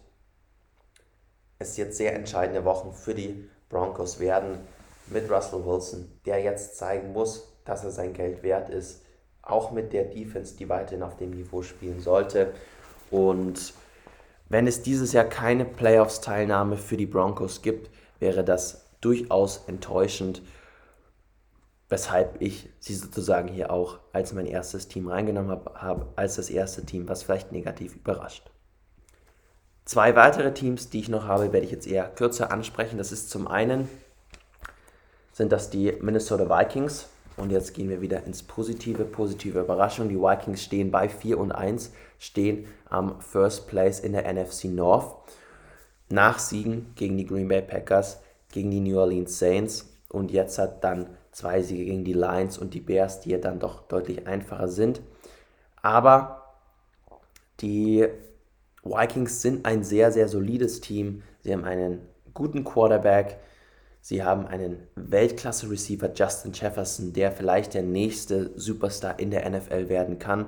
es 1.58 1.76
jetzt 1.76 1.96
sehr 1.96 2.14
entscheidende 2.14 2.64
Wochen 2.64 2.92
für 2.92 3.14
die 3.14 3.48
Broncos 3.68 4.20
werden 4.20 4.60
mit 5.08 5.30
Russell 5.30 5.64
Wilson, 5.64 6.10
der 6.26 6.42
jetzt 6.42 6.76
zeigen 6.76 7.12
muss, 7.12 7.52
dass 7.64 7.84
er 7.84 7.90
sein 7.90 8.12
Geld 8.12 8.42
wert 8.42 8.68
ist, 8.70 9.02
auch 9.42 9.72
mit 9.72 9.92
der 9.92 10.04
Defense, 10.04 10.56
die 10.56 10.68
weiterhin 10.68 11.02
auf 11.02 11.16
dem 11.16 11.30
Niveau 11.30 11.62
spielen 11.62 12.00
sollte. 12.00 12.52
Und 13.10 13.74
wenn 14.48 14.66
es 14.66 14.82
dieses 14.82 15.12
Jahr 15.12 15.24
keine 15.24 15.64
Playoffs-Teilnahme 15.64 16.76
für 16.76 16.96
die 16.96 17.06
Broncos 17.06 17.62
gibt, 17.62 17.90
wäre 18.20 18.44
das 18.44 18.86
durchaus 19.00 19.64
enttäuschend, 19.66 20.42
weshalb 21.88 22.40
ich 22.40 22.70
sie 22.78 22.94
sozusagen 22.94 23.48
hier 23.48 23.70
auch 23.70 23.98
als 24.12 24.32
mein 24.32 24.46
erstes 24.46 24.88
Team 24.88 25.08
reingenommen 25.08 25.60
habe, 25.74 26.06
als 26.16 26.36
das 26.36 26.48
erste 26.48 26.86
Team, 26.86 27.08
was 27.08 27.22
vielleicht 27.22 27.52
negativ 27.52 27.96
überrascht. 27.96 28.50
Zwei 29.84 30.14
weitere 30.14 30.54
Teams, 30.54 30.90
die 30.90 31.00
ich 31.00 31.08
noch 31.08 31.26
habe, 31.26 31.52
werde 31.52 31.66
ich 31.66 31.72
jetzt 31.72 31.88
eher 31.88 32.08
kürzer 32.08 32.52
ansprechen. 32.52 32.98
Das 32.98 33.10
ist 33.10 33.30
zum 33.30 33.48
einen 33.48 33.88
sind 35.32 35.52
das 35.52 35.70
die 35.70 35.92
Minnesota 36.00 36.48
Vikings. 36.48 37.08
Und 37.36 37.50
jetzt 37.50 37.72
gehen 37.72 37.88
wir 37.88 38.02
wieder 38.02 38.24
ins 38.24 38.42
Positive, 38.42 39.04
positive 39.04 39.60
Überraschung. 39.60 40.08
Die 40.08 40.20
Vikings 40.20 40.62
stehen 40.62 40.90
bei 40.90 41.08
4 41.08 41.38
und 41.38 41.52
1, 41.52 41.92
stehen 42.18 42.66
am 42.88 43.20
First 43.20 43.68
Place 43.68 44.00
in 44.00 44.12
der 44.12 44.30
NFC 44.30 44.64
North. 44.64 45.16
Nach 46.10 46.38
Siegen 46.38 46.92
gegen 46.94 47.16
die 47.16 47.26
Green 47.26 47.48
Bay 47.48 47.62
Packers, 47.62 48.20
gegen 48.50 48.70
die 48.70 48.80
New 48.80 48.98
Orleans 48.98 49.38
Saints 49.38 49.88
und 50.12 50.30
jetzt 50.30 50.58
hat 50.58 50.84
dann 50.84 51.06
zwei 51.32 51.62
Siege 51.62 51.86
gegen 51.86 52.04
die 52.04 52.12
Lions 52.12 52.58
und 52.58 52.74
die 52.74 52.80
Bears, 52.80 53.20
die 53.20 53.30
ja 53.30 53.38
dann 53.38 53.58
doch 53.58 53.80
deutlich 53.88 54.26
einfacher 54.26 54.68
sind. 54.68 55.00
Aber 55.80 56.54
die 57.60 58.06
Vikings 58.84 59.40
sind 59.40 59.64
ein 59.64 59.82
sehr, 59.82 60.12
sehr 60.12 60.28
solides 60.28 60.80
Team. 60.80 61.22
Sie 61.40 61.52
haben 61.52 61.64
einen 61.64 62.06
guten 62.34 62.62
Quarterback. 62.62 63.38
Sie 64.02 64.24
haben 64.24 64.46
einen 64.46 64.86
Weltklasse-Receiver 64.96 66.12
Justin 66.12 66.52
Jefferson, 66.52 67.12
der 67.12 67.30
vielleicht 67.30 67.74
der 67.74 67.82
nächste 67.82 68.50
Superstar 68.58 69.20
in 69.20 69.30
der 69.30 69.48
NFL 69.48 69.88
werden 69.88 70.18
kann. 70.18 70.46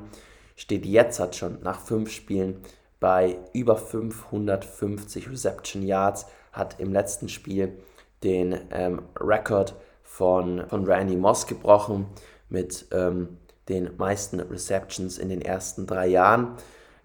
Steht 0.57 0.85
jetzt 0.85 1.21
hat 1.21 1.37
schon 1.37 1.63
nach 1.63 1.81
fünf 1.81 2.11
Spielen 2.11 2.61
bei 2.99 3.39
über 3.53 3.77
550 3.77 5.31
Reception 5.31 5.83
Yards, 5.83 6.27
hat 6.53 6.81
im 6.81 6.93
letzten 6.93 7.29
Spiel 7.29 7.79
den 8.25 8.59
ähm, 8.71 9.03
Rekord 9.19 9.75
von, 10.03 10.69
von 10.69 10.85
Randy 10.85 11.17
Moss 11.17 11.47
gebrochen 11.47 12.07
mit 12.49 12.87
ähm, 12.93 13.39
den 13.69 13.97
meisten 13.97 14.41
Receptions 14.41 15.17
in 15.17 15.29
den 15.29 15.41
ersten 15.41 15.87
drei 15.87 16.09
Jahren 16.09 16.57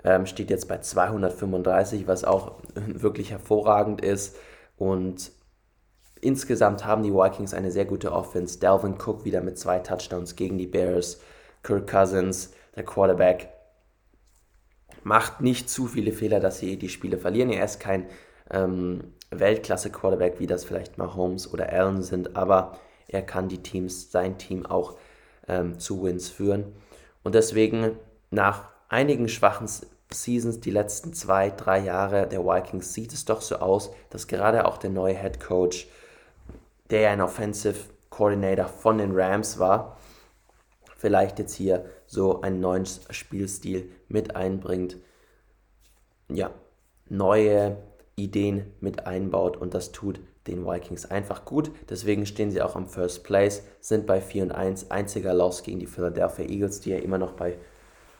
ähm, 0.03 0.25
steht 0.25 0.49
jetzt 0.49 0.67
bei 0.67 0.79
235, 0.79 2.07
was 2.07 2.23
auch 2.23 2.53
wirklich 2.73 3.31
hervorragend 3.31 4.01
ist. 4.01 4.35
Und 4.77 5.31
insgesamt 6.21 6.85
haben 6.85 7.03
die 7.03 7.13
Vikings 7.13 7.53
eine 7.53 7.71
sehr 7.71 7.85
gute 7.85 8.11
Offense. 8.11 8.59
Dalvin 8.59 8.95
Cook 8.95 9.25
wieder 9.25 9.41
mit 9.41 9.57
zwei 9.57 9.79
Touchdowns 9.79 10.35
gegen 10.35 10.57
die 10.57 10.67
Bears. 10.67 11.19
Kirk 11.63 11.88
Cousins, 11.89 12.53
der 12.75 12.83
Quarterback, 12.83 13.49
macht 15.03 15.41
nicht 15.41 15.69
zu 15.69 15.88
viele 15.88 16.11
Fehler, 16.11 16.39
dass 16.39 16.59
sie 16.59 16.77
die 16.77 16.89
Spiele 16.89 17.17
verlieren. 17.17 17.49
Er 17.49 17.65
ist 17.65 17.79
kein 17.79 18.07
ähm, 18.51 19.13
Weltklasse-Quarterback, 19.31 20.39
wie 20.39 20.47
das 20.47 20.63
vielleicht 20.65 20.97
Mahomes 20.97 21.51
oder 21.53 21.71
Allen 21.71 22.01
sind, 22.01 22.35
aber 22.35 22.77
er 23.07 23.21
kann 23.21 23.49
die 23.49 23.61
Teams, 23.61 24.11
sein 24.11 24.38
Team 24.38 24.65
auch 24.65 24.97
ähm, 25.47 25.79
zu 25.79 26.03
Wins 26.03 26.29
führen. 26.29 26.73
Und 27.23 27.35
deswegen 27.35 27.97
nach 28.31 28.69
einigen 28.88 29.27
schwachen 29.27 29.67
Seasons, 30.11 30.59
die 30.59 30.71
letzten 30.71 31.13
zwei, 31.13 31.51
drei 31.51 31.79
Jahre 31.79 32.27
der 32.27 32.43
Vikings, 32.43 32.93
sieht 32.93 33.13
es 33.13 33.25
doch 33.25 33.41
so 33.41 33.57
aus, 33.57 33.91
dass 34.09 34.27
gerade 34.27 34.65
auch 34.65 34.77
der 34.77 34.89
neue 34.89 35.15
Head 35.15 35.39
Coach, 35.39 35.88
der 36.89 37.12
ein 37.12 37.22
Offensive 37.22 37.77
Coordinator 38.10 38.65
von 38.65 38.98
den 38.98 39.12
Rams 39.17 39.60
war, 39.60 39.98
vielleicht 40.98 41.39
jetzt 41.39 41.53
hier 41.53 41.86
so 42.08 42.41
einen 42.41 42.60
neuen 42.60 42.86
Spielstil 42.86 43.89
mit 44.08 44.36
einbringt. 44.36 44.98
Ja, 46.27 46.51
neue 47.08 47.77
Ideen 48.15 48.74
mit 48.81 49.08
einbaut 49.08 49.58
und 49.58 49.74
das 49.74 49.91
tut 49.91 50.19
den 50.48 50.65
Vikings 50.65 51.05
einfach 51.05 51.46
gut. 51.46 51.72
Deswegen 51.89 52.25
stehen 52.25 52.51
sie 52.51 52.62
auch 52.62 52.75
am 52.75 52.88
First 52.88 53.24
Place, 53.24 53.63
sind 53.79 54.08
bei 54.08 54.19
4 54.19 54.43
und 54.43 54.51
1, 54.51 54.91
einziger 54.91 55.34
Loss 55.34 55.63
gegen 55.63 55.79
die 55.79 55.88
Philadelphia 55.88 56.46
Eagles, 56.46 56.81
die 56.81 56.91
ja 56.91 56.98
immer 56.98 57.17
noch 57.17 57.34
bei 57.34 57.58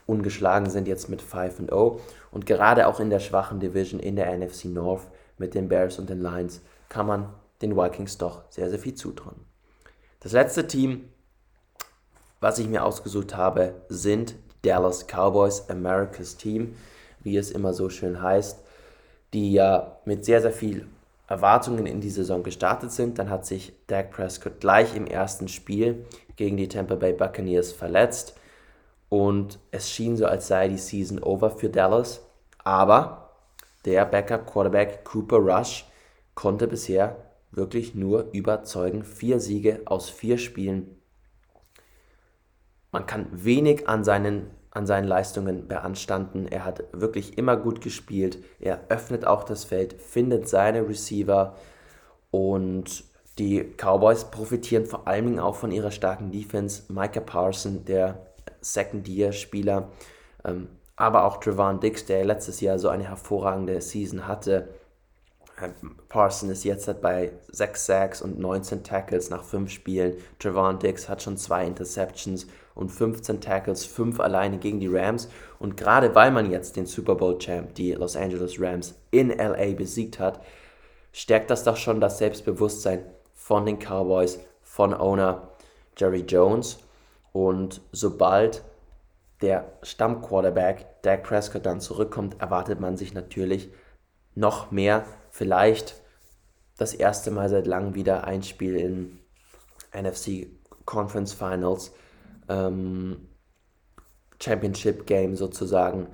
ungeschlagen 0.06 0.70
sind 0.70 0.88
jetzt 0.88 1.10
mit 1.10 1.22
5 1.22 1.60
und 1.60 1.72
0. 1.72 2.00
Und 2.32 2.46
gerade 2.46 2.88
auch 2.88 3.00
in 3.00 3.10
der 3.10 3.20
schwachen 3.20 3.60
Division 3.60 4.00
in 4.00 4.16
der 4.16 4.36
NFC 4.36 4.66
North 4.66 5.08
mit 5.38 5.54
den 5.54 5.70
Bears 5.70 6.00
und 6.00 6.10
den 6.10 6.22
Lions 6.22 6.62
kann 6.88 7.08
man 7.08 7.34
den 7.62 7.76
Vikings 7.76 8.18
doch 8.18 8.44
sehr, 8.50 8.70
sehr 8.70 8.80
viel 8.80 8.96
zutrauen. 8.96 9.46
Das 10.22 10.32
letzte 10.32 10.68
Team, 10.68 11.10
was 12.40 12.60
ich 12.60 12.68
mir 12.68 12.84
ausgesucht 12.84 13.36
habe, 13.36 13.76
sind 13.90 14.32
die 14.32 14.50
Dallas 14.62 15.06
Cowboys, 15.08 15.70
America's 15.70 16.36
Team, 16.36 16.76
wie 17.22 17.38
es 17.38 17.52
immer 17.52 17.74
so 17.74 17.90
schön 17.90 18.22
heißt, 18.22 18.60
die 19.34 19.54
ja 19.54 19.98
mit 20.06 20.26
sehr, 20.26 20.42
sehr 20.42 20.52
viel 20.52 20.88
Erwartungen 21.28 21.86
in 21.86 22.02
die 22.02 22.10
Saison 22.10 22.44
gestartet 22.44 22.92
sind. 22.92 23.20
Dann 23.20 23.30
hat 23.30 23.46
sich 23.46 23.74
Dak 23.88 24.12
Prescott 24.12 24.60
gleich 24.60 24.96
im 24.96 25.06
ersten 25.06 25.48
Spiel 25.48 26.06
gegen 26.36 26.58
die 26.58 26.68
Tampa 26.68 26.96
Bay 26.96 27.14
Buccaneers 27.14 27.72
verletzt 27.72 28.36
und 29.10 29.60
es 29.72 29.90
schien 29.90 30.18
so, 30.18 30.26
als 30.26 30.48
sei 30.48 30.68
die 30.68 30.78
Season 30.78 31.22
over 31.22 31.50
für 31.50 31.70
Dallas. 31.70 32.22
Aber 32.64 33.32
der 33.86 34.06
Backup-Quarterback 34.06 35.04
Cooper 35.06 35.38
Rush 35.38 35.86
konnte 36.36 36.68
bisher 36.68 37.16
wirklich 37.52 37.96
nur 37.96 38.30
überzeugen. 38.32 39.04
Vier 39.04 39.40
Siege 39.40 39.82
aus 39.86 40.10
vier 40.10 40.38
Spielen. 40.38 41.02
Man 42.92 43.06
kann 43.06 43.28
wenig 43.32 43.88
an 43.88 44.04
seinen, 44.04 44.50
an 44.72 44.88
seinen 44.88 45.08
Leistungen 45.08 45.68
beanstanden. 45.68 46.48
Er 46.48 46.66
hat 46.66 46.84
wirklich 46.92 47.38
immer 47.38 47.58
gut 47.58 47.82
gespielt. 47.82 48.44
Er 48.60 48.86
öffnet 48.90 49.26
auch 49.26 49.44
das 49.44 49.64
Feld, 49.64 50.02
findet 50.02 50.50
seine 50.50 50.88
Receiver 50.88 51.56
und 52.32 53.04
die 53.38 53.64
Cowboys 53.78 54.26
profitieren 54.26 54.86
vor 54.86 55.08
allem 55.08 55.40
auch 55.40 55.56
von 55.56 55.72
ihrer 55.72 55.92
starken 55.92 56.32
Defense. 56.32 56.92
Micah 56.92 57.22
Parson, 57.22 57.86
der 57.86 58.26
Second-Year-Spieler. 58.62 59.90
Ähm, 60.44 60.68
aber 60.96 61.24
auch 61.24 61.38
Trevon 61.38 61.80
Dix, 61.80 62.06
der 62.06 62.26
letztes 62.26 62.60
Jahr 62.60 62.78
so 62.78 62.90
eine 62.90 63.08
hervorragende 63.08 63.80
Season 63.80 64.28
hatte. 64.28 64.68
Ähm, 65.62 65.96
Parson 66.08 66.50
ist 66.50 66.64
jetzt 66.64 66.88
halt 66.88 67.02
bei 67.02 67.32
6 67.52 67.86
Sacks 67.86 68.22
und 68.22 68.40
19 68.40 68.84
Tackles 68.84 69.30
nach 69.30 69.44
5 69.44 69.70
Spielen. 69.70 70.18
Trevon 70.40 70.80
Dix 70.80 71.10
hat 71.10 71.22
schon 71.22 71.38
2 71.38 71.66
Interceptions 71.68 72.48
und 72.76 72.90
15 72.90 73.42
Tackles, 73.42 73.86
5 73.86 74.20
alleine 74.20 74.58
gegen 74.58 74.80
die 74.80 74.88
Rams. 74.88 75.30
Und 75.60 75.78
gerade 75.78 76.16
weil 76.16 76.32
man 76.32 76.50
jetzt 76.50 76.76
den 76.76 76.86
Super 76.86 77.16
Bowl-Champ, 77.16 77.76
die 77.76 77.94
Los 77.94 78.16
Angeles 78.16 78.60
Rams, 78.60 78.96
in 79.12 79.30
LA 79.30 79.74
besiegt 79.76 80.20
hat, 80.20 80.42
stärkt 81.12 81.50
das 81.50 81.64
doch 81.64 81.78
schon 81.78 82.00
das 82.00 82.18
Selbstbewusstsein 82.18 83.04
von 83.34 83.66
den 83.66 83.80
Cowboys, 83.80 84.40
von 84.62 84.94
Owner 84.94 85.50
Jerry 85.98 86.22
Jones. 86.22 86.80
Und 87.34 87.82
sobald 87.92 88.64
der 89.42 89.72
Stammquarterback 89.84 91.02
Dak 91.02 91.24
Prescott 91.24 91.66
dann 91.66 91.80
zurückkommt, 91.80 92.40
erwartet 92.40 92.80
man 92.80 92.98
sich 92.98 93.14
natürlich 93.14 93.70
noch 94.36 94.72
mehr. 94.72 95.06
Vielleicht 95.32 95.96
das 96.78 96.94
erste 96.94 97.32
Mal 97.32 97.50
seit 97.50 97.68
langem 97.68 97.96
wieder 97.96 98.26
ein 98.26 98.44
Spiel 98.44 98.76
in 98.76 99.20
NFC 99.94 100.48
Conference 100.86 101.34
Finals, 101.34 101.92
ähm, 102.48 103.28
Championship 104.42 105.06
Game 105.06 105.36
sozusagen. 105.36 106.08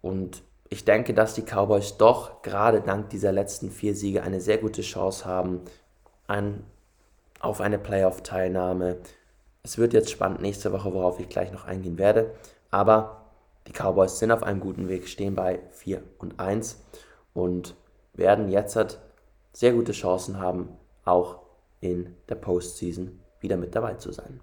Und 0.00 0.42
ich 0.70 0.84
denke, 0.84 1.12
dass 1.12 1.34
die 1.34 1.42
Cowboys 1.42 1.98
doch 1.98 2.42
gerade 2.42 2.80
dank 2.80 3.10
dieser 3.10 3.30
letzten 3.30 3.70
vier 3.70 3.94
Siege 3.94 4.22
eine 4.22 4.40
sehr 4.40 4.58
gute 4.58 4.82
Chance 4.82 5.26
haben 5.26 5.60
an, 6.26 6.64
auf 7.40 7.60
eine 7.60 7.78
Playoff-Teilnahme. 7.78 8.96
Es 9.62 9.76
wird 9.76 9.92
jetzt 9.92 10.10
spannend 10.10 10.40
nächste 10.40 10.72
Woche, 10.72 10.92
worauf 10.94 11.20
ich 11.20 11.28
gleich 11.28 11.52
noch 11.52 11.66
eingehen 11.66 11.98
werde. 11.98 12.34
Aber 12.70 13.26
die 13.66 13.72
Cowboys 13.72 14.18
sind 14.18 14.32
auf 14.32 14.42
einem 14.42 14.60
guten 14.60 14.88
Weg, 14.88 15.08
stehen 15.08 15.34
bei 15.34 15.60
4 15.70 16.02
und 16.18 16.40
1 16.40 16.80
und 17.34 17.74
werden 18.14 18.48
jetzt 18.48 18.76
halt 18.76 19.00
sehr 19.52 19.72
gute 19.72 19.92
Chancen 19.92 20.38
haben, 20.38 20.68
auch 21.04 21.40
in 21.80 22.14
der 22.28 22.36
Postseason 22.36 23.20
wieder 23.40 23.56
mit 23.56 23.74
dabei 23.74 23.94
zu 23.94 24.12
sein. 24.12 24.40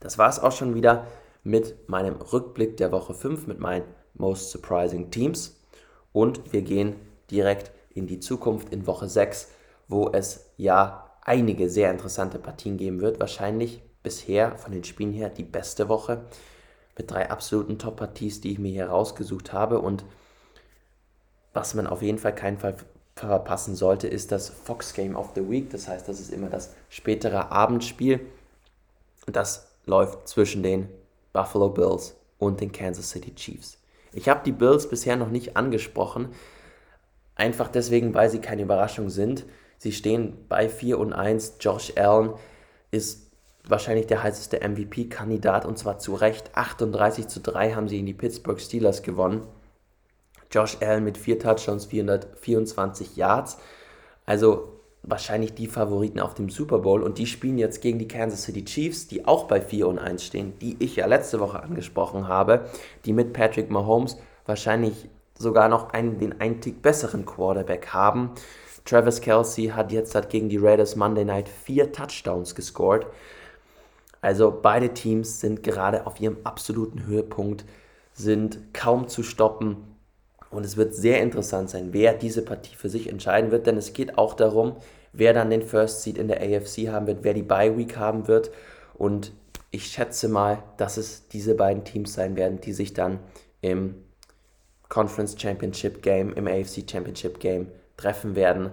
Das 0.00 0.18
war 0.18 0.28
es 0.28 0.38
auch 0.38 0.52
schon 0.52 0.74
wieder 0.74 1.06
mit 1.42 1.88
meinem 1.88 2.16
Rückblick 2.16 2.76
der 2.76 2.92
Woche 2.92 3.14
5, 3.14 3.46
mit 3.46 3.60
meinen 3.60 3.84
Most 4.14 4.50
Surprising 4.50 5.10
Teams. 5.10 5.60
Und 6.12 6.52
wir 6.52 6.62
gehen 6.62 6.96
direkt 7.30 7.72
in 7.90 8.06
die 8.06 8.20
Zukunft 8.20 8.72
in 8.72 8.86
Woche 8.86 9.08
6, 9.08 9.48
wo 9.88 10.10
es 10.12 10.52
ja 10.56 11.10
einige 11.22 11.68
sehr 11.68 11.90
interessante 11.90 12.38
Partien 12.38 12.76
geben 12.76 13.00
wird. 13.00 13.20
Wahrscheinlich 13.20 13.82
bisher 14.02 14.56
von 14.56 14.72
den 14.72 14.84
Spielen 14.84 15.12
her 15.12 15.30
die 15.30 15.44
beste 15.44 15.88
Woche 15.88 16.24
mit 16.96 17.10
drei 17.10 17.30
absoluten 17.30 17.78
Top-Parties, 17.78 18.40
die 18.40 18.52
ich 18.52 18.58
mir 18.58 18.70
hier 18.70 18.88
rausgesucht 18.88 19.52
habe 19.52 19.80
und 19.80 20.04
was 21.56 21.74
man 21.74 21.86
auf 21.86 22.02
jeden 22.02 22.18
Fall 22.18 22.34
keinen 22.34 22.58
Fall 22.58 22.76
verpassen 23.16 23.74
sollte, 23.74 24.06
ist 24.06 24.30
das 24.30 24.50
Fox 24.50 24.92
Game 24.92 25.16
of 25.16 25.30
the 25.34 25.48
Week. 25.48 25.70
Das 25.70 25.88
heißt, 25.88 26.06
das 26.06 26.20
ist 26.20 26.30
immer 26.30 26.50
das 26.50 26.74
spätere 26.90 27.50
Abendspiel. 27.50 28.20
Das 29.26 29.66
läuft 29.86 30.28
zwischen 30.28 30.62
den 30.62 30.88
Buffalo 31.32 31.70
Bills 31.70 32.14
und 32.38 32.60
den 32.60 32.72
Kansas 32.72 33.10
City 33.10 33.34
Chiefs. 33.34 33.78
Ich 34.12 34.28
habe 34.28 34.42
die 34.44 34.52
Bills 34.52 34.88
bisher 34.88 35.16
noch 35.16 35.30
nicht 35.30 35.56
angesprochen, 35.56 36.28
einfach 37.34 37.68
deswegen, 37.68 38.14
weil 38.14 38.30
sie 38.30 38.40
keine 38.40 38.62
Überraschung 38.62 39.08
sind. 39.08 39.44
Sie 39.78 39.92
stehen 39.92 40.46
bei 40.48 40.68
4 40.68 40.98
und 40.98 41.12
1. 41.12 41.56
Josh 41.60 41.92
Allen 41.96 42.34
ist 42.90 43.30
wahrscheinlich 43.66 44.06
der 44.06 44.22
heißeste 44.22 44.60
MVP-Kandidat 44.60 45.64
und 45.64 45.78
zwar 45.78 45.98
zu 45.98 46.14
Recht. 46.14 46.50
38 46.54 47.28
zu 47.28 47.40
3 47.40 47.72
haben 47.72 47.88
sie 47.88 47.98
in 47.98 48.06
die 48.06 48.14
Pittsburgh 48.14 48.60
Steelers 48.60 49.02
gewonnen. 49.02 49.42
Josh 50.50 50.78
Allen 50.80 51.04
mit 51.04 51.18
4 51.18 51.38
Touchdowns, 51.38 51.86
424 51.86 53.16
Yards. 53.16 53.58
Also 54.24 54.76
wahrscheinlich 55.02 55.54
die 55.54 55.68
Favoriten 55.68 56.20
auf 56.20 56.34
dem 56.34 56.50
Super 56.50 56.80
Bowl 56.80 57.02
und 57.02 57.18
die 57.18 57.26
spielen 57.26 57.58
jetzt 57.58 57.80
gegen 57.80 57.98
die 57.98 58.08
Kansas 58.08 58.42
City 58.42 58.64
Chiefs, 58.64 59.06
die 59.06 59.24
auch 59.24 59.44
bei 59.44 59.60
4 59.60 59.86
und 59.86 59.98
1 59.98 60.24
stehen, 60.24 60.58
die 60.60 60.76
ich 60.80 60.96
ja 60.96 61.06
letzte 61.06 61.38
Woche 61.40 61.62
angesprochen 61.62 62.26
habe, 62.28 62.66
die 63.04 63.12
mit 63.12 63.32
Patrick 63.32 63.70
Mahomes 63.70 64.16
wahrscheinlich 64.46 65.08
sogar 65.38 65.68
noch 65.68 65.90
einen, 65.90 66.18
den 66.18 66.40
einzig 66.40 66.82
besseren 66.82 67.24
Quarterback 67.24 67.88
haben. 67.88 68.32
Travis 68.84 69.20
Kelsey 69.20 69.68
hat 69.68 69.92
jetzt 69.92 70.14
hat 70.14 70.30
gegen 70.30 70.48
die 70.48 70.58
Raiders 70.58 70.96
Monday 70.96 71.24
Night 71.24 71.48
vier 71.48 71.92
Touchdowns 71.92 72.54
gescored. 72.54 73.06
Also 74.20 74.56
beide 74.62 74.94
Teams 74.94 75.40
sind 75.40 75.62
gerade 75.62 76.06
auf 76.06 76.20
ihrem 76.20 76.38
absoluten 76.44 77.06
Höhepunkt, 77.06 77.64
sind 78.12 78.72
kaum 78.72 79.08
zu 79.08 79.22
stoppen. 79.22 79.95
Und 80.50 80.64
es 80.64 80.76
wird 80.76 80.94
sehr 80.94 81.20
interessant 81.20 81.70
sein, 81.70 81.88
wer 81.92 82.14
diese 82.14 82.42
Partie 82.42 82.76
für 82.76 82.88
sich 82.88 83.08
entscheiden 83.08 83.50
wird, 83.50 83.66
denn 83.66 83.76
es 83.76 83.92
geht 83.92 84.16
auch 84.16 84.34
darum, 84.34 84.76
wer 85.12 85.32
dann 85.32 85.50
den 85.50 85.62
First 85.62 86.02
Seed 86.02 86.18
in 86.18 86.28
der 86.28 86.40
AFC 86.40 86.88
haben 86.88 87.06
wird, 87.06 87.24
wer 87.24 87.34
die 87.34 87.42
Bye 87.42 87.76
Week 87.76 87.96
haben 87.96 88.28
wird. 88.28 88.50
Und 88.94 89.32
ich 89.70 89.86
schätze 89.86 90.28
mal, 90.28 90.62
dass 90.76 90.96
es 90.96 91.28
diese 91.28 91.54
beiden 91.54 91.84
Teams 91.84 92.14
sein 92.14 92.36
werden, 92.36 92.60
die 92.60 92.72
sich 92.72 92.94
dann 92.94 93.18
im 93.60 93.96
Conference 94.88 95.40
Championship 95.40 96.02
Game, 96.02 96.32
im 96.34 96.46
AFC 96.46 96.88
Championship 96.88 97.40
Game 97.40 97.68
treffen 97.96 98.36
werden 98.36 98.70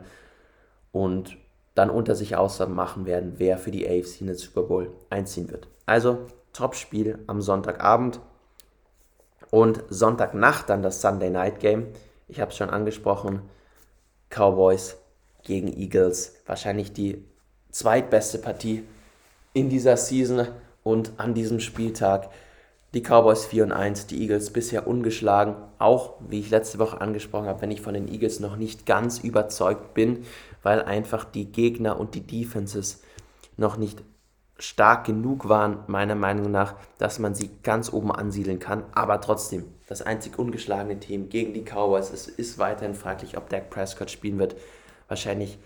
und 0.92 1.38
dann 1.76 1.90
unter 1.90 2.16
sich 2.16 2.36
ausmachen 2.36 3.06
werden, 3.06 3.34
wer 3.38 3.58
für 3.58 3.72
die 3.72 3.88
AFC 3.88 4.22
in 4.22 4.28
den 4.28 4.36
Super 4.36 4.64
Bowl 4.64 4.94
einziehen 5.10 5.50
wird. 5.50 5.68
Also 5.86 6.20
Top-Spiel 6.54 7.20
am 7.26 7.42
Sonntagabend 7.42 8.20
und 9.54 9.84
Sonntagnacht 9.88 10.68
dann 10.68 10.82
das 10.82 11.00
Sunday 11.00 11.30
Night 11.30 11.60
Game. 11.60 11.90
Ich 12.28 12.42
habe 12.42 12.50
es 12.50 12.58
schon 12.58 12.72
angesprochen, 12.72 13.44
Cowboys 14.32 14.98
gegen 15.44 15.68
Eagles. 15.68 16.34
Wahrscheinlich 16.48 16.92
die 16.92 17.24
zweitbeste 17.70 18.40
Partie 18.40 18.84
in 19.54 19.70
dieser 19.70 19.96
Season 19.96 20.48
und 20.82 21.12
an 21.18 21.36
diesem 21.36 21.60
Spieltag. 21.60 22.32
Die 22.96 23.04
Cowboys 23.04 23.46
4 23.46 23.66
und 23.66 23.72
1, 23.74 24.08
die 24.08 24.24
Eagles 24.24 24.52
bisher 24.52 24.88
ungeschlagen. 24.88 25.54
Auch, 25.78 26.16
wie 26.28 26.40
ich 26.40 26.50
letzte 26.50 26.80
Woche 26.80 27.00
angesprochen 27.00 27.46
habe, 27.46 27.62
wenn 27.62 27.70
ich 27.70 27.82
von 27.82 27.94
den 27.94 28.08
Eagles 28.08 28.40
noch 28.40 28.56
nicht 28.56 28.88
ganz 28.88 29.20
überzeugt 29.20 29.94
bin, 29.94 30.26
weil 30.64 30.82
einfach 30.82 31.26
die 31.26 31.52
Gegner 31.52 32.00
und 32.00 32.16
die 32.16 32.26
Defenses 32.26 33.04
noch 33.56 33.78
nicht 33.78 34.02
stark 34.60 35.06
genug 35.06 35.50
waren, 35.50 35.80
meiner 35.88 36.16
Meinung 36.16 36.52
nach, 36.52 36.76
dass 36.98 37.20
man 37.20 37.36
sie 37.36 37.50
ganz 37.64 37.92
oben 37.92 38.12
ansiedeln 38.12 38.60
kann. 38.60 38.84
Aber 38.94 39.20
trotzdem, 39.20 39.66
das 39.88 40.02
einzig 40.02 40.38
ungeschlagene 40.38 41.00
Team 41.00 41.30
gegen 41.30 41.54
die 41.54 41.64
Cowboys. 41.64 42.12
Es 42.12 42.28
ist 42.28 42.60
weiterhin 42.60 42.96
fraglich, 42.96 43.38
ob 43.38 43.50
Dak 43.50 43.70
Prescott 43.70 44.12
spielen 44.12 44.40
wird. 44.40 44.56
Wahrscheinlich 45.08 45.60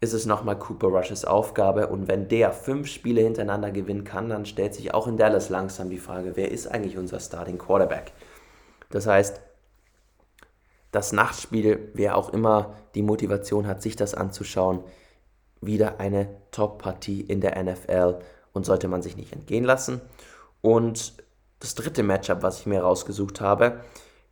ist 0.00 0.12
es 0.12 0.26
nochmal 0.26 0.58
Cooper 0.58 0.88
Rushes 0.88 1.24
Aufgabe. 1.24 1.88
Und 1.88 2.08
wenn 2.08 2.28
der 2.28 2.52
fünf 2.52 2.88
Spiele 2.88 3.22
hintereinander 3.22 3.70
gewinnen 3.70 4.04
kann, 4.04 4.28
dann 4.28 4.46
stellt 4.46 4.74
sich 4.74 4.94
auch 4.94 5.06
in 5.06 5.16
Dallas 5.16 5.48
langsam 5.48 5.90
die 5.90 5.98
Frage, 5.98 6.32
wer 6.36 6.50
ist 6.50 6.68
eigentlich 6.68 6.98
unser 6.98 7.20
Starting 7.20 7.58
Quarterback? 7.58 8.12
Das 8.90 9.06
heißt, 9.06 9.40
das 10.92 11.12
Nachtspiel, 11.12 11.90
wer 11.94 12.16
auch 12.16 12.32
immer 12.32 12.74
die 12.94 13.02
Motivation 13.02 13.66
hat, 13.66 13.82
sich 13.82 13.96
das 13.96 14.14
anzuschauen, 14.14 14.80
wieder 15.60 16.00
eine 16.00 16.28
Top-Partie 16.50 17.20
in 17.20 17.40
der 17.40 17.62
NFL 17.62 18.18
und 18.52 18.66
sollte 18.66 18.88
man 18.88 19.02
sich 19.02 19.16
nicht 19.16 19.32
entgehen 19.32 19.64
lassen. 19.64 20.00
Und 20.60 21.14
das 21.60 21.74
dritte 21.74 22.02
Matchup, 22.02 22.42
was 22.42 22.60
ich 22.60 22.66
mir 22.66 22.82
rausgesucht 22.82 23.40
habe, 23.40 23.80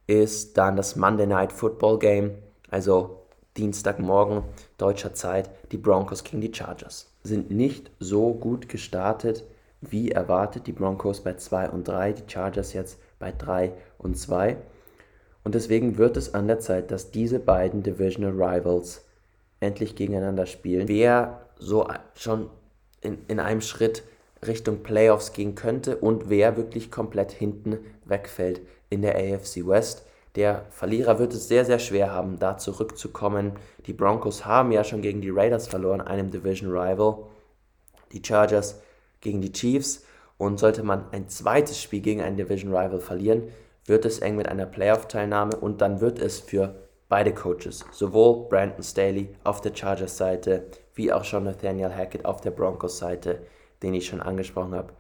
ist 0.07 0.57
dann 0.57 0.77
das 0.77 0.97
Monday 0.97 1.27
Night 1.27 1.53
Football 1.53 1.99
Game, 1.99 2.39
also 2.71 3.23
Dienstagmorgen 3.57 4.43
deutscher 4.79 5.15
Zeit, 5.15 5.51
die 5.73 5.79
Broncos 5.79 6.23
gegen 6.23 6.41
die 6.41 6.53
Chargers. 6.55 7.11
Sind 7.23 7.51
nicht 7.51 7.91
so 7.99 8.35
gut 8.35 8.69
gestartet 8.69 9.45
wie 9.81 10.11
erwartet. 10.11 10.67
Die 10.67 10.73
Broncos 10.73 11.23
bei 11.23 11.35
2 11.35 11.71
und 11.71 11.89
3, 11.89 12.12
die 12.12 12.31
Chargers 12.31 12.73
jetzt 12.73 12.99
bei 13.19 13.33
3 13.33 13.73
und 13.99 14.17
2. 14.17 14.57
Und 15.45 15.55
deswegen 15.55 15.97
wird 15.97 16.17
es 16.17 16.35
an 16.35 16.49
der 16.49 16.61
Zeit, 16.61 16.91
dass 16.91 17.11
diese 17.11 17.39
beiden 17.39 17.83
Divisional 17.83 18.33
Rivals 18.33 19.05
endlich 19.61 19.97
gegeneinander 19.97 20.47
spielen. 20.47 20.88
Wer 20.88 21.40
so 21.59 21.88
schon 22.14 22.51
in, 23.01 23.19
in 23.29 23.40
einem 23.40 23.61
Schritt 23.61 24.03
Richtung 24.47 24.83
Playoffs 24.83 25.33
gehen 25.33 25.55
könnte 25.55 25.97
und 25.97 26.29
wer 26.29 26.57
wirklich 26.57 26.90
komplett 26.90 27.33
hinten 27.33 27.79
wegfällt 28.05 28.61
in 28.90 29.03
der 29.03 29.16
AFC 29.16 29.66
West. 29.66 30.05
Der 30.37 30.66
Verlierer 30.69 31.19
wird 31.19 31.33
es 31.33 31.49
sehr, 31.49 31.64
sehr 31.64 31.79
schwer 31.79 32.12
haben, 32.12 32.38
da 32.38 32.59
zurückzukommen. 32.59 33.53
Die 33.87 33.95
Broncos 33.95 34.45
haben 34.45 34.71
ja 34.71 34.85
schon 34.85 35.01
gegen 35.01 35.23
die 35.23 35.31
Raiders 35.31 35.66
verloren, 35.66 36.03
einem 36.03 36.31
Division 36.31 36.71
Rival. 36.71 37.25
Die 38.12 38.23
Chargers 38.25 38.81
gegen 39.21 39.40
die 39.40 39.53
Chiefs. 39.53 40.05
Und 40.37 40.59
sollte 40.59 40.83
man 40.83 41.07
ein 41.12 41.29
zweites 41.29 41.81
Spiel 41.81 42.01
gegen 42.01 42.21
einen 42.21 42.37
Division 42.37 42.75
Rival 42.77 43.01
verlieren, 43.01 43.45
wird 43.87 44.05
es 44.05 44.19
eng 44.19 44.37
mit 44.37 44.49
einer 44.49 44.66
Playoff-Teilnahme 44.66 45.57
und 45.57 45.81
dann 45.81 46.03
wird 46.03 46.19
es 46.19 46.40
für 46.40 46.86
beide 47.09 47.33
Coaches, 47.33 47.85
sowohl 47.92 48.49
Brandon 48.49 48.83
Staley 48.83 49.35
auf 49.45 49.61
der 49.61 49.75
Chargers-Seite 49.75 50.66
wie 50.95 51.12
auch 51.12 51.25
schon 51.25 51.45
Nathaniel 51.45 51.95
Hackett 51.95 52.25
auf 52.25 52.40
der 52.40 52.51
Broncos-Seite, 52.51 53.47
den 53.83 53.95
ich 53.95 54.07
schon 54.07 54.23
angesprochen 54.23 54.75
habe, 54.75 54.92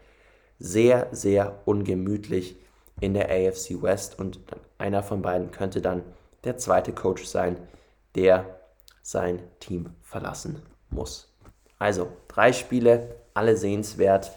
sehr, 0.58 1.08
sehr 1.12 1.60
ungemütlich 1.64 2.56
in 3.00 3.14
der 3.14 3.30
AFC 3.30 3.82
West 3.82 4.18
und 4.18 4.40
einer 4.78 5.02
von 5.02 5.22
beiden 5.22 5.50
könnte 5.50 5.80
dann 5.80 6.02
der 6.44 6.56
zweite 6.58 6.92
Coach 6.92 7.24
sein, 7.24 7.58
der 8.14 8.60
sein 9.02 9.42
Team 9.60 9.90
verlassen 10.02 10.62
muss. 10.90 11.34
Also 11.78 12.08
drei 12.28 12.52
Spiele, 12.52 13.16
alle 13.34 13.56
sehenswert, 13.56 14.32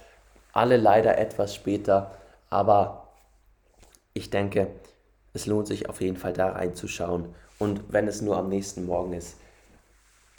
alle 0.52 0.78
leider 0.78 1.18
etwas 1.18 1.56
später, 1.56 2.16
aber 2.50 3.08
ich 4.14 4.30
denke, 4.30 4.68
es 5.34 5.46
lohnt 5.46 5.68
sich 5.68 5.88
auf 5.88 6.02
jeden 6.02 6.18
Fall 6.18 6.34
da 6.34 6.50
reinzuschauen 6.50 7.34
und 7.60 7.94
wenn 7.94 8.08
es 8.08 8.22
nur 8.22 8.38
am 8.38 8.50
nächsten 8.50 8.86
Morgen 8.86 9.14
ist. 9.14 9.38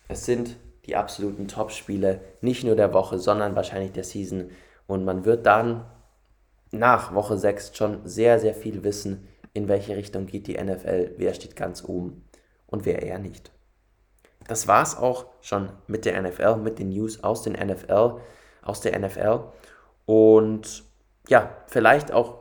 Es 0.09 0.26
sind 0.26 0.56
die 0.87 0.96
absoluten 0.96 1.46
Top-Spiele, 1.46 2.20
nicht 2.40 2.64
nur 2.64 2.74
der 2.74 2.92
Woche, 2.92 3.18
sondern 3.18 3.54
wahrscheinlich 3.54 3.92
der 3.92 4.04
Season 4.04 4.50
und 4.87 5.04
man 5.04 5.24
wird 5.24 5.46
dann 5.46 5.85
nach 6.72 7.14
Woche 7.14 7.38
6 7.38 7.76
schon 7.76 8.00
sehr, 8.09 8.40
sehr 8.40 8.54
viel 8.54 8.83
wissen, 8.83 9.28
in 9.52 9.68
welche 9.68 9.96
Richtung 9.96 10.26
geht 10.26 10.46
die 10.46 10.61
NFL, 10.61 11.14
wer 11.16 11.35
steht 11.35 11.56
ganz 11.56 11.85
oben 11.85 12.24
und 12.66 12.85
wer 12.85 13.02
eher 13.02 13.18
nicht. 13.18 13.52
Das 14.48 14.66
war 14.66 14.83
es 14.83 14.96
auch 14.96 15.26
schon 15.40 15.70
mit 15.87 16.04
der 16.04 16.20
NFL, 16.20 16.56
mit 16.56 16.78
den 16.78 16.90
News 16.90 17.22
aus 17.22 17.42
den 17.42 17.52
NFL, 17.52 18.16
aus 18.62 18.80
der 18.80 18.98
NFL. 18.98 19.44
Und 20.06 20.85
ja, 21.28 21.56
vielleicht 21.66 22.11
auch 22.11 22.39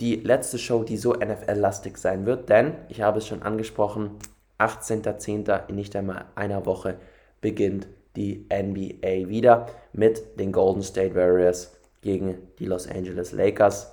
die 0.00 0.16
letzte 0.16 0.58
Show, 0.58 0.84
die 0.84 0.96
so 0.96 1.12
NFL-lastig 1.12 1.96
sein 1.96 2.26
wird, 2.26 2.48
denn 2.48 2.74
ich 2.88 3.00
habe 3.00 3.18
es 3.18 3.26
schon 3.26 3.42
angesprochen, 3.42 4.10
18.10. 4.58 5.68
in 5.68 5.74
nicht 5.74 5.94
einmal 5.96 6.26
einer 6.34 6.66
Woche 6.66 6.96
beginnt 7.40 7.86
die 8.16 8.46
NBA 8.50 9.28
wieder 9.28 9.66
mit 9.92 10.38
den 10.40 10.52
Golden 10.52 10.82
State 10.82 11.14
Warriors 11.14 11.76
gegen 12.00 12.38
die 12.58 12.66
Los 12.66 12.88
Angeles 12.88 13.32
Lakers. 13.32 13.92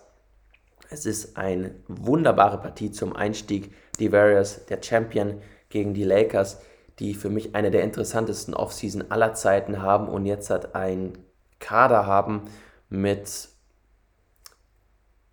Es 0.89 1.05
ist 1.05 1.37
eine 1.37 1.71
wunderbare 1.87 2.59
Partie 2.59 2.91
zum 2.91 3.15
Einstieg. 3.15 3.73
Die 3.99 4.11
Warriors, 4.11 4.65
der 4.65 4.81
Champion, 4.81 5.41
gegen 5.69 5.93
die 5.93 6.03
Lakers, 6.03 6.61
die 6.99 7.15
für 7.15 7.29
mich 7.29 7.55
eine 7.55 7.71
der 7.71 7.83
interessantesten 7.83 8.53
Offseason 8.53 9.09
aller 9.09 9.33
Zeiten 9.33 9.81
haben 9.81 10.07
und 10.07 10.25
jetzt 10.25 10.49
hat 10.49 10.75
ein 10.75 11.17
Kader 11.59 12.05
haben 12.05 12.43
mit 12.89 13.49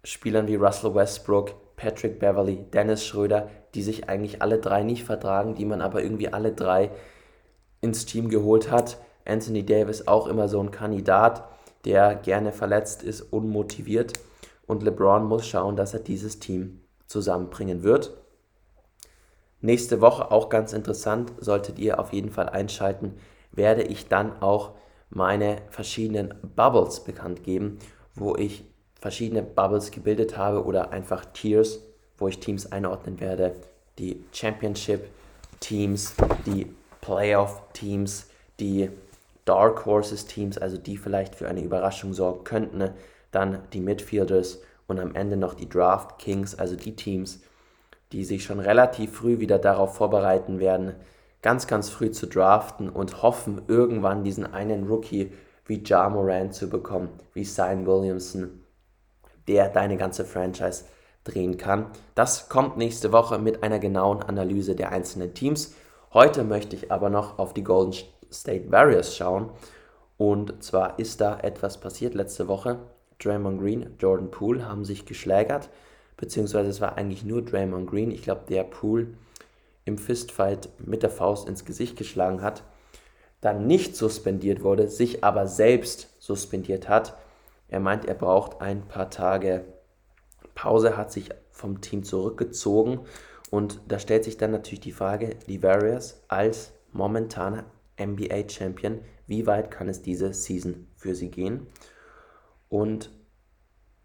Spielern 0.05 0.49
wie 0.49 0.57
Russell 0.57 0.95
Westbrook, 0.95 1.77
Patrick 1.77 2.19
Beverly, 2.19 2.65
Dennis 2.73 3.05
Schröder, 3.05 3.49
die 3.75 3.83
sich 3.83 4.09
eigentlich 4.09 4.43
alle 4.43 4.59
drei 4.59 4.83
nicht 4.83 5.05
vertragen, 5.05 5.55
die 5.55 5.65
man 5.65 5.81
aber 5.81 6.03
irgendwie 6.03 6.33
alle 6.33 6.53
drei 6.53 6.91
ins 7.81 8.07
Team 8.07 8.29
geholt 8.29 8.71
hat. 8.71 8.99
Anthony 9.25 9.65
Davis 9.65 10.09
auch 10.09 10.27
immer 10.27 10.49
so 10.49 10.61
ein 10.61 10.71
Kandidat 10.71 11.45
der 11.85 12.15
gerne 12.15 12.53
verletzt 12.53 13.03
ist, 13.03 13.21
unmotiviert. 13.21 14.13
Und 14.67 14.83
LeBron 14.83 15.25
muss 15.25 15.47
schauen, 15.47 15.77
dass 15.77 15.95
er 15.95 16.01
dieses 16.01 16.39
Team 16.39 16.81
zusammenbringen 17.07 17.83
wird. 17.83 18.17
Nächste 19.61 20.01
Woche 20.01 20.31
auch 20.31 20.49
ganz 20.49 20.73
interessant, 20.73 21.33
solltet 21.39 21.79
ihr 21.79 21.99
auf 21.99 22.13
jeden 22.13 22.31
Fall 22.31 22.49
einschalten, 22.49 23.17
werde 23.53 23.83
ich 23.83 24.09
dann 24.09 24.41
auch 24.41 24.73
meine 25.11 25.57
verschiedenen 25.71 26.35
Bubbles 26.55 27.01
bekannt 27.01 27.43
geben, 27.43 27.79
wo 28.15 28.37
ich 28.37 28.65
verschiedene 29.01 29.43
Bubbles 29.43 29.91
gebildet 29.91 30.37
habe 30.37 30.65
oder 30.65 30.91
einfach 30.91 31.25
Tiers, 31.27 31.81
wo 32.19 32.29
ich 32.29 32.39
Teams 32.39 32.71
einordnen 32.71 33.21
werde. 33.21 33.55
Die 33.99 34.25
Championship 34.33 35.09
Teams, 35.59 36.15
die 36.47 36.67
Playoff 37.01 37.63
Teams, 37.73 38.29
die 38.59 38.91
Dark 39.45 39.87
Horses 39.87 40.27
Teams, 40.27 40.59
also 40.59 40.77
die 40.77 40.97
vielleicht 40.97 41.35
für 41.35 41.49
eine 41.49 41.63
Überraschung 41.63 42.13
sorgen 42.13 42.45
könnten, 42.45 42.91
dann 43.31 43.61
die 43.73 43.81
Midfielders 43.81 44.61
und 44.87 45.01
am 45.01 45.15
Ende 45.15 45.37
noch 45.37 45.55
die 45.55 45.69
Draft 45.69 46.19
Kings, 46.19 46.55
also 46.55 46.77
die 46.77 46.97
Teams, 46.97 47.41
die 48.13 48.25
sich 48.25 48.45
schon 48.45 48.61
relativ 48.61 49.13
früh 49.13 49.39
wieder 49.39 49.59
darauf 49.59 49.95
vorbereiten 49.95 50.59
werden, 50.59 50.95
ganz, 51.43 51.67
ganz 51.67 51.89
früh 51.89 52.11
zu 52.11 52.27
draften 52.27 52.89
und 52.89 53.23
hoffen, 53.23 53.63
irgendwann 53.69 54.25
diesen 54.25 54.53
einen 54.53 54.87
Rookie 54.87 55.33
wie 55.67 55.83
Ja 55.85 56.09
Moran 56.09 56.53
zu 56.53 56.69
bekommen, 56.69 57.09
wie 57.33 57.45
Zion 57.45 57.87
Williamson, 57.87 58.60
der 59.51 59.69
deine 59.69 59.97
ganze 59.97 60.25
Franchise 60.25 60.85
drehen 61.25 61.57
kann. 61.57 61.87
Das 62.15 62.49
kommt 62.49 62.77
nächste 62.77 63.11
Woche 63.11 63.41
mit 63.41 63.65
einer 63.65 63.81
genauen 63.81 64.23
Analyse 64.23 64.77
der 64.77 64.93
einzelnen 64.93 65.35
Teams. 65.35 65.75
Heute 66.15 66.45
möchte 66.45 66.77
ich 66.77 66.93
aber 66.93 67.11
noch 67.11 67.41
auf 67.41 67.53
die 67.53 67.65
Golden 67.65 67.93
State 68.33 68.71
Warriors 68.71 69.17
schauen. 69.17 69.51
Und 70.19 70.63
zwar 70.63 71.01
ist 71.01 71.21
da 71.21 71.41
etwas 71.41 71.81
passiert 71.81 72.15
letzte 72.15 72.47
Woche. 72.47 72.79
Draymond 73.19 73.61
Green, 73.61 73.97
Jordan 73.99 74.31
Poole 74.31 74.69
haben 74.69 74.85
sich 74.85 75.05
geschlägert, 75.05 75.69
beziehungsweise 76.17 76.71
es 76.71 76.81
war 76.81 76.97
eigentlich 76.97 77.25
nur 77.25 77.43
Draymond 77.43 77.91
Green. 77.91 78.13
Ich 78.13 78.23
glaube, 78.23 78.43
der 78.49 78.63
Poole 78.63 79.09
im 79.85 79.99
Fistfight 79.99 80.69
mit 80.79 81.03
der 81.03 81.11
Faust 81.11 81.49
ins 81.49 81.65
Gesicht 81.65 81.97
geschlagen 81.97 82.41
hat, 82.41 82.63
dann 83.41 83.67
nicht 83.67 83.97
suspendiert 83.97 84.63
wurde, 84.63 84.87
sich 84.87 85.25
aber 85.25 85.49
selbst 85.49 86.15
suspendiert 86.21 86.89
hat. 86.89 87.17
Er 87.71 87.81
meint, 87.81 88.05
er 88.05 88.15
braucht 88.15 88.61
ein 88.61 88.87
paar 88.87 89.11
Tage 89.11 89.65
Pause, 90.55 90.97
hat 90.97 91.13
sich 91.13 91.31
vom 91.51 91.81
Team 91.81 92.03
zurückgezogen 92.03 93.01
und 93.51 93.81
da 93.89 93.99
stellt 93.99 94.25
sich 94.25 94.37
dann 94.37 94.51
natürlich 94.51 94.81
die 94.81 94.93
Frage, 94.93 95.37
die 95.47 95.63
Warriors 95.63 96.23
als 96.29 96.73
momentaner 96.93 97.65
NBA-Champion, 98.01 99.01
wie 99.27 99.47
weit 99.47 99.71
kann 99.71 99.89
es 99.89 100.03
diese 100.03 100.33
Season 100.33 100.89
für 100.97 101.15
sie 101.15 101.31
gehen? 101.31 101.67
Und 102.69 103.11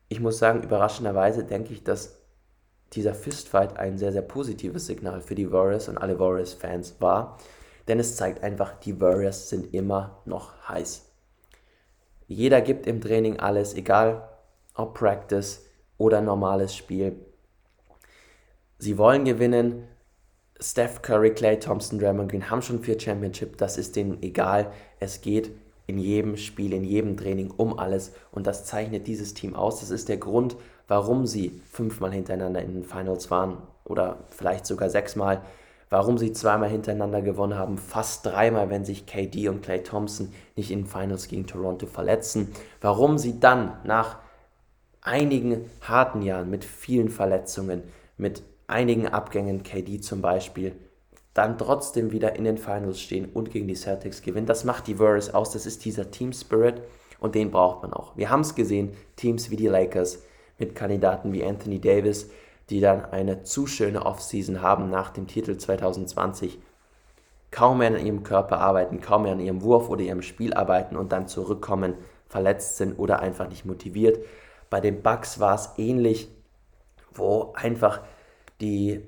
ich 0.09 0.19
muss 0.19 0.37
sagen, 0.37 0.63
überraschenderweise 0.63 1.43
denke 1.43 1.73
ich, 1.73 1.83
dass 1.83 2.19
dieser 2.93 3.15
Fistfight 3.15 3.77
ein 3.77 3.97
sehr, 3.97 4.11
sehr 4.11 4.21
positives 4.21 4.85
Signal 4.85 5.21
für 5.21 5.35
die 5.35 5.51
Warriors 5.51 5.89
und 5.89 5.97
alle 5.97 6.19
Warriors-Fans 6.19 6.97
war, 6.99 7.37
denn 7.87 7.99
es 7.99 8.15
zeigt 8.15 8.43
einfach, 8.43 8.79
die 8.79 8.99
Warriors 9.01 9.49
sind 9.49 9.73
immer 9.73 10.21
noch 10.25 10.69
heiß. 10.69 11.04
Jeder 12.27 12.61
gibt 12.61 12.87
im 12.87 13.01
Training 13.01 13.39
alles, 13.39 13.73
egal 13.75 14.27
ob 14.73 14.93
Practice 14.95 15.65
oder 15.97 16.21
normales 16.21 16.75
Spiel. 16.75 17.15
Sie 18.77 18.97
wollen 18.97 19.25
gewinnen. 19.25 19.87
Steph 20.59 21.01
Curry, 21.01 21.31
Clay 21.31 21.59
Thompson, 21.59 21.99
Draymond 21.99 22.31
Green 22.31 22.49
haben 22.49 22.61
schon 22.61 22.81
vier 22.81 22.99
Championship. 22.99 23.57
Das 23.57 23.77
ist 23.77 23.95
denen 23.95 24.21
egal. 24.23 24.71
Es 24.99 25.21
geht 25.21 25.51
in 25.87 25.97
jedem 25.97 26.37
Spiel, 26.37 26.73
in 26.73 26.83
jedem 26.83 27.17
Training 27.17 27.51
um 27.51 27.77
alles. 27.77 28.13
Und 28.31 28.47
das 28.47 28.65
zeichnet 28.65 29.07
dieses 29.07 29.33
Team 29.33 29.55
aus. 29.55 29.81
Das 29.81 29.91
ist 29.91 30.09
der 30.09 30.17
Grund, 30.17 30.55
warum 30.87 31.25
sie 31.25 31.61
fünfmal 31.71 32.11
hintereinander 32.11 32.61
in 32.61 32.73
den 32.73 32.83
Finals 32.83 33.29
waren 33.31 33.57
oder 33.83 34.19
vielleicht 34.29 34.65
sogar 34.65 34.89
sechsmal. 34.89 35.41
Warum 35.89 36.17
sie 36.17 36.33
zweimal 36.33 36.69
hintereinander 36.69 37.21
gewonnen 37.21 37.57
haben, 37.57 37.77
fast 37.77 38.25
dreimal, 38.25 38.69
wenn 38.69 38.85
sich 38.85 39.05
KD 39.05 39.49
und 39.49 39.61
Clay 39.61 39.83
Thompson 39.83 40.33
nicht 40.55 40.71
in 40.71 40.81
den 40.81 40.87
Finals 40.87 41.27
gegen 41.27 41.45
Toronto 41.45 41.85
verletzen. 41.85 42.51
Warum 42.81 43.17
sie 43.17 43.39
dann 43.39 43.77
nach 43.83 44.17
einigen 45.01 45.69
harten 45.81 46.21
Jahren 46.21 46.49
mit 46.49 46.65
vielen 46.65 47.09
Verletzungen, 47.09 47.83
mit 48.17 48.41
einigen 48.67 49.07
Abgängen, 49.07 49.61
KD 49.61 50.01
zum 50.01 50.21
Beispiel, 50.21 50.75
dann 51.35 51.57
trotzdem 51.57 52.11
wieder 52.11 52.35
in 52.35 52.45
den 52.45 52.57
Finals 52.57 52.99
stehen 52.99 53.25
und 53.25 53.51
gegen 53.51 53.67
die 53.67 53.75
Celtics 53.75 54.21
gewinnen. 54.21 54.47
Das 54.47 54.63
macht 54.63 54.87
die 54.87 54.97
Warriors 54.97 55.33
aus. 55.33 55.51
Das 55.51 55.65
ist 55.65 55.85
dieser 55.85 56.09
Team 56.09 56.33
Spirit 56.33 56.81
und 57.19 57.35
den 57.35 57.51
braucht 57.51 57.83
man 57.83 57.93
auch. 57.93 58.15
Wir 58.15 58.29
haben 58.29 58.41
es 58.41 58.55
gesehen, 58.55 58.93
Teams 59.17 59.51
wie 59.51 59.57
die 59.57 59.67
Lakers 59.67 60.23
mit 60.57 60.75
Kandidaten 60.75 61.33
wie 61.33 61.43
Anthony 61.43 61.79
Davis, 61.79 62.29
die 62.69 62.79
dann 62.79 63.05
eine 63.05 63.43
zu 63.43 63.67
schöne 63.67 64.05
Offseason 64.05 64.61
haben 64.61 64.89
nach 64.89 65.11
dem 65.11 65.27
Titel 65.27 65.57
2020, 65.57 66.59
kaum 67.51 67.77
mehr 67.77 67.87
an 67.87 68.05
ihrem 68.05 68.23
Körper 68.23 68.59
arbeiten, 68.59 69.01
kaum 69.01 69.23
mehr 69.23 69.33
an 69.33 69.39
ihrem 69.39 69.61
Wurf 69.61 69.89
oder 69.89 70.01
ihrem 70.01 70.21
Spiel 70.21 70.53
arbeiten 70.53 70.95
und 70.95 71.11
dann 71.11 71.27
zurückkommen, 71.27 71.95
verletzt 72.27 72.77
sind 72.77 72.97
oder 72.97 73.19
einfach 73.19 73.47
nicht 73.47 73.65
motiviert. 73.65 74.19
Bei 74.69 74.81
den 74.81 75.01
Bucks 75.01 75.39
war 75.39 75.55
es 75.55 75.69
ähnlich, 75.77 76.27
wo 77.13 77.53
einfach 77.55 78.01
die 78.61 79.05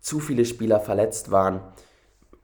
zu 0.00 0.20
viele 0.20 0.44
Spieler 0.44 0.80
verletzt 0.80 1.30
waren 1.30 1.60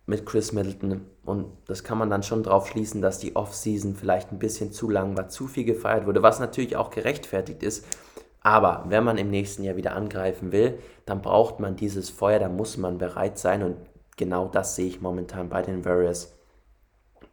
mit 0.06 0.26
Chris 0.26 0.52
Middleton. 0.52 1.06
Und 1.24 1.46
das 1.66 1.84
kann 1.84 1.98
man 1.98 2.10
dann 2.10 2.22
schon 2.22 2.42
drauf 2.42 2.68
schließen, 2.68 3.00
dass 3.00 3.18
die 3.18 3.36
Offseason 3.36 3.94
vielleicht 3.94 4.32
ein 4.32 4.38
bisschen 4.38 4.72
zu 4.72 4.90
lang 4.90 5.16
war, 5.16 5.28
zu 5.28 5.46
viel 5.46 5.64
gefeiert 5.64 6.06
wurde, 6.06 6.22
was 6.22 6.40
natürlich 6.40 6.76
auch 6.76 6.90
gerechtfertigt 6.90 7.62
ist. 7.62 7.86
Aber 8.44 8.84
wenn 8.88 9.02
man 9.02 9.18
im 9.18 9.30
nächsten 9.30 9.64
Jahr 9.64 9.74
wieder 9.74 9.96
angreifen 9.96 10.52
will, 10.52 10.78
dann 11.06 11.22
braucht 11.22 11.58
man 11.58 11.74
dieses 11.74 12.10
Feuer, 12.10 12.38
da 12.38 12.48
muss 12.48 12.76
man 12.76 12.98
bereit 12.98 13.38
sein. 13.38 13.64
Und 13.64 13.76
genau 14.16 14.46
das 14.46 14.76
sehe 14.76 14.86
ich 14.86 15.00
momentan 15.00 15.48
bei 15.48 15.62
den 15.62 15.84
Warriors, 15.84 16.32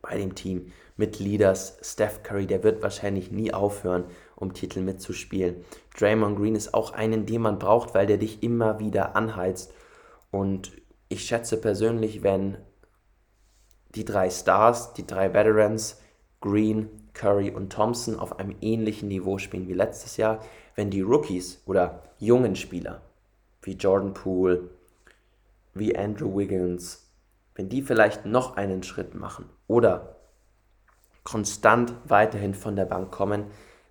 bei 0.01 0.17
dem 0.17 0.33
Team 0.33 0.71
mit 0.97 1.19
Leaders. 1.19 1.77
Steph 1.83 2.23
Curry, 2.23 2.47
der 2.47 2.63
wird 2.63 2.81
wahrscheinlich 2.81 3.31
nie 3.31 3.53
aufhören, 3.53 4.05
um 4.35 4.53
Titel 4.53 4.81
mitzuspielen. 4.81 5.63
Draymond 5.99 6.37
Green 6.37 6.55
ist 6.55 6.73
auch 6.73 6.93
einen, 6.93 7.27
den 7.27 7.41
man 7.41 7.59
braucht, 7.59 7.93
weil 7.93 8.07
der 8.07 8.17
dich 8.17 8.41
immer 8.41 8.79
wieder 8.79 9.15
anheizt 9.15 9.71
und 10.31 10.71
ich 11.09 11.25
schätze 11.25 11.57
persönlich, 11.57 12.23
wenn 12.23 12.57
die 13.95 14.05
drei 14.05 14.29
Stars, 14.29 14.93
die 14.93 15.05
drei 15.05 15.33
Veterans, 15.33 15.99
Green, 16.41 16.89
Curry 17.13 17.51
und 17.51 17.71
Thompson 17.71 18.19
auf 18.19 18.39
einem 18.39 18.55
ähnlichen 18.61 19.07
Niveau 19.07 19.37
spielen 19.37 19.67
wie 19.67 19.73
letztes 19.73 20.17
Jahr, 20.17 20.43
wenn 20.75 20.89
die 20.89 21.01
Rookies 21.01 21.61
oder 21.65 22.03
jungen 22.19 22.55
Spieler 22.55 23.01
wie 23.61 23.73
Jordan 23.73 24.13
Poole, 24.13 24.69
wie 25.73 25.95
Andrew 25.95 26.35
Wiggins, 26.35 27.07
wenn 27.55 27.69
die 27.69 27.81
vielleicht 27.81 28.25
noch 28.25 28.57
einen 28.57 28.83
Schritt 28.83 29.13
machen 29.13 29.49
oder 29.67 30.15
konstant 31.23 31.93
weiterhin 32.05 32.55
von 32.55 32.75
der 32.75 32.85
Bank 32.85 33.11
kommen, 33.11 33.45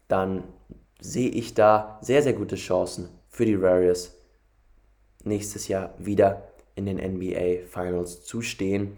dann 0.08 0.42
sehe 1.00 1.30
ich 1.30 1.54
da 1.54 1.98
sehr, 2.02 2.22
sehr 2.22 2.32
gute 2.32 2.56
Chancen 2.56 3.08
für 3.28 3.44
die 3.44 3.62
Warriors 3.62 4.16
nächstes 5.22 5.68
Jahr 5.68 5.94
wieder 5.98 6.48
in 6.74 6.86
den 6.86 6.96
NBA 6.96 7.66
Finals 7.66 8.24
zu 8.24 8.42
stehen. 8.42 8.96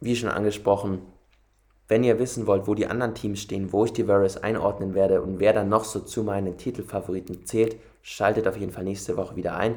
Wie 0.00 0.14
schon 0.14 0.28
angesprochen, 0.28 1.00
wenn 1.88 2.04
ihr 2.04 2.18
wissen 2.18 2.46
wollt, 2.46 2.66
wo 2.66 2.74
die 2.74 2.86
anderen 2.86 3.14
Teams 3.14 3.40
stehen, 3.40 3.72
wo 3.72 3.86
ich 3.86 3.92
die 3.92 4.06
Warriors 4.06 4.36
einordnen 4.36 4.94
werde 4.94 5.22
und 5.22 5.40
wer 5.40 5.54
dann 5.54 5.70
noch 5.70 5.84
so 5.84 6.00
zu 6.00 6.22
meinen 6.22 6.58
Titelfavoriten 6.58 7.46
zählt, 7.46 7.76
schaltet 8.02 8.46
auf 8.46 8.56
jeden 8.56 8.72
Fall 8.72 8.84
nächste 8.84 9.16
Woche 9.16 9.36
wieder 9.36 9.56
ein. 9.56 9.76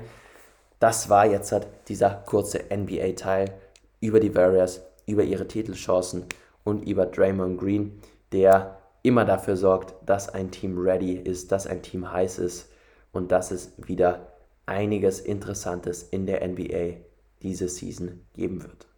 Das 0.80 1.10
war 1.10 1.26
jetzt 1.26 1.52
halt 1.52 1.67
dieser 1.88 2.10
kurze 2.10 2.63
NBA-Teil 2.69 3.54
über 4.02 4.19
die 4.19 4.36
Warriors, 4.36 4.82
über 5.06 5.24
ihre 5.24 5.47
Titelchancen 5.47 6.26
und 6.63 6.88
über 6.88 7.06
Draymond 7.06 7.60
Green, 7.60 8.02
der 8.32 8.78
immer 9.04 9.26
dafür 9.26 9.56
sorgt, 9.56 9.95
dass 10.06 10.30
ein 10.30 10.52
Team 10.52 10.78
ready 10.78 11.13
ist, 11.13 11.52
dass 11.52 11.65
ein 11.65 11.82
Team 11.82 12.12
heiß 12.12 12.39
ist 12.39 12.69
und 13.12 13.32
dass 13.32 13.52
es 13.52 13.74
wieder 13.78 14.28
einiges 14.65 15.19
Interessantes 15.19 16.04
in 16.04 16.26
der 16.26 16.47
NBA 16.47 16.97
diese 17.41 17.67
Season 17.67 18.21
geben 18.34 18.63
wird. 18.63 18.90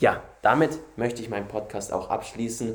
Ja, 0.00 0.22
damit 0.42 0.78
möchte 0.96 1.22
ich 1.22 1.30
meinen 1.30 1.46
Podcast 1.46 1.92
auch 1.92 2.10
abschließen. 2.10 2.74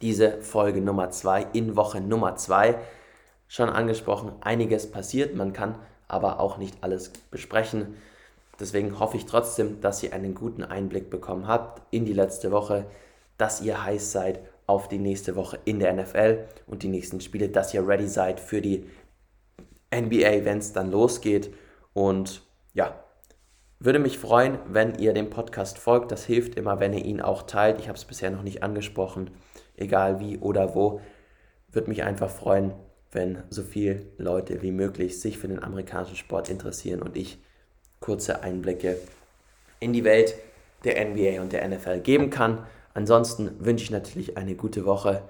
Diese 0.00 0.40
Folge 0.40 0.80
Nummer 0.80 1.10
2 1.10 1.48
in 1.52 1.74
Woche 1.74 2.00
Nummer 2.00 2.36
2. 2.36 2.78
Schon 3.48 3.68
angesprochen, 3.68 4.32
einiges 4.40 4.90
passiert, 4.90 5.34
man 5.34 5.52
kann 5.52 5.78
aber 6.06 6.38
auch 6.38 6.58
nicht 6.58 6.76
alles 6.82 7.12
besprechen. 7.30 7.96
Deswegen 8.60 8.98
hoffe 9.00 9.16
ich 9.16 9.26
trotzdem, 9.26 9.80
dass 9.80 10.02
ihr 10.02 10.12
einen 10.12 10.34
guten 10.34 10.62
Einblick 10.62 11.10
bekommen 11.10 11.48
habt 11.48 11.82
in 11.90 12.04
die 12.04 12.12
letzte 12.12 12.50
Woche, 12.52 12.86
dass 13.36 13.60
ihr 13.60 13.82
heiß 13.84 14.12
seid 14.12 14.40
auf 14.66 14.88
die 14.88 14.98
nächste 14.98 15.34
Woche 15.34 15.58
in 15.64 15.80
der 15.80 15.92
NFL 15.92 16.46
und 16.66 16.82
die 16.82 16.88
nächsten 16.88 17.20
Spiele, 17.20 17.48
dass 17.48 17.74
ihr 17.74 17.86
ready 17.86 18.06
seid 18.06 18.38
für 18.38 18.60
die 18.60 18.88
NBA, 19.92 20.44
wenn 20.44 20.58
es 20.58 20.72
dann 20.72 20.90
losgeht. 20.90 21.52
Und 21.94 22.42
ja, 22.74 23.02
würde 23.80 23.98
mich 23.98 24.18
freuen, 24.18 24.58
wenn 24.66 24.98
ihr 24.98 25.12
dem 25.12 25.30
Podcast 25.30 25.78
folgt. 25.78 26.10
Das 26.10 26.24
hilft 26.24 26.56
immer, 26.56 26.80
wenn 26.80 26.92
ihr 26.92 27.04
ihn 27.04 27.20
auch 27.20 27.42
teilt. 27.42 27.78
Ich 27.80 27.88
habe 27.88 27.96
es 27.96 28.04
bisher 28.04 28.30
noch 28.30 28.42
nicht 28.42 28.62
angesprochen, 28.62 29.30
egal 29.76 30.20
wie 30.20 30.38
oder 30.38 30.74
wo. 30.74 31.00
Würde 31.70 31.88
mich 31.88 32.02
einfach 32.02 32.30
freuen, 32.30 32.72
wenn 33.12 33.42
so 33.50 33.62
viele 33.62 34.06
Leute 34.18 34.62
wie 34.62 34.72
möglich 34.72 35.20
sich 35.20 35.38
für 35.38 35.48
den 35.48 35.62
amerikanischen 35.62 36.16
Sport 36.16 36.50
interessieren 36.50 37.02
und 37.02 37.16
ich 37.16 37.38
kurze 38.00 38.42
Einblicke 38.42 38.96
in 39.80 39.92
die 39.92 40.04
Welt 40.04 40.34
der 40.84 41.04
NBA 41.04 41.40
und 41.40 41.52
der 41.52 41.66
NFL 41.66 42.00
geben 42.00 42.30
kann. 42.30 42.66
Ansonsten 42.94 43.64
wünsche 43.64 43.84
ich 43.84 43.90
natürlich 43.90 44.36
eine 44.36 44.54
gute 44.54 44.84
Woche, 44.84 45.22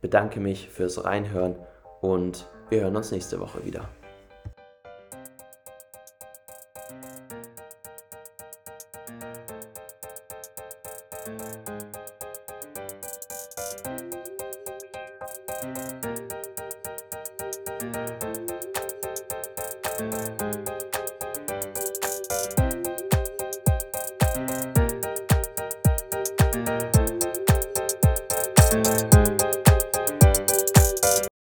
bedanke 0.00 0.40
mich 0.40 0.68
fürs 0.68 1.04
Reinhören 1.04 1.56
und 2.00 2.46
wir 2.70 2.82
hören 2.82 2.96
uns 2.96 3.10
nächste 3.10 3.40
Woche 3.40 3.64
wieder. 3.64 3.88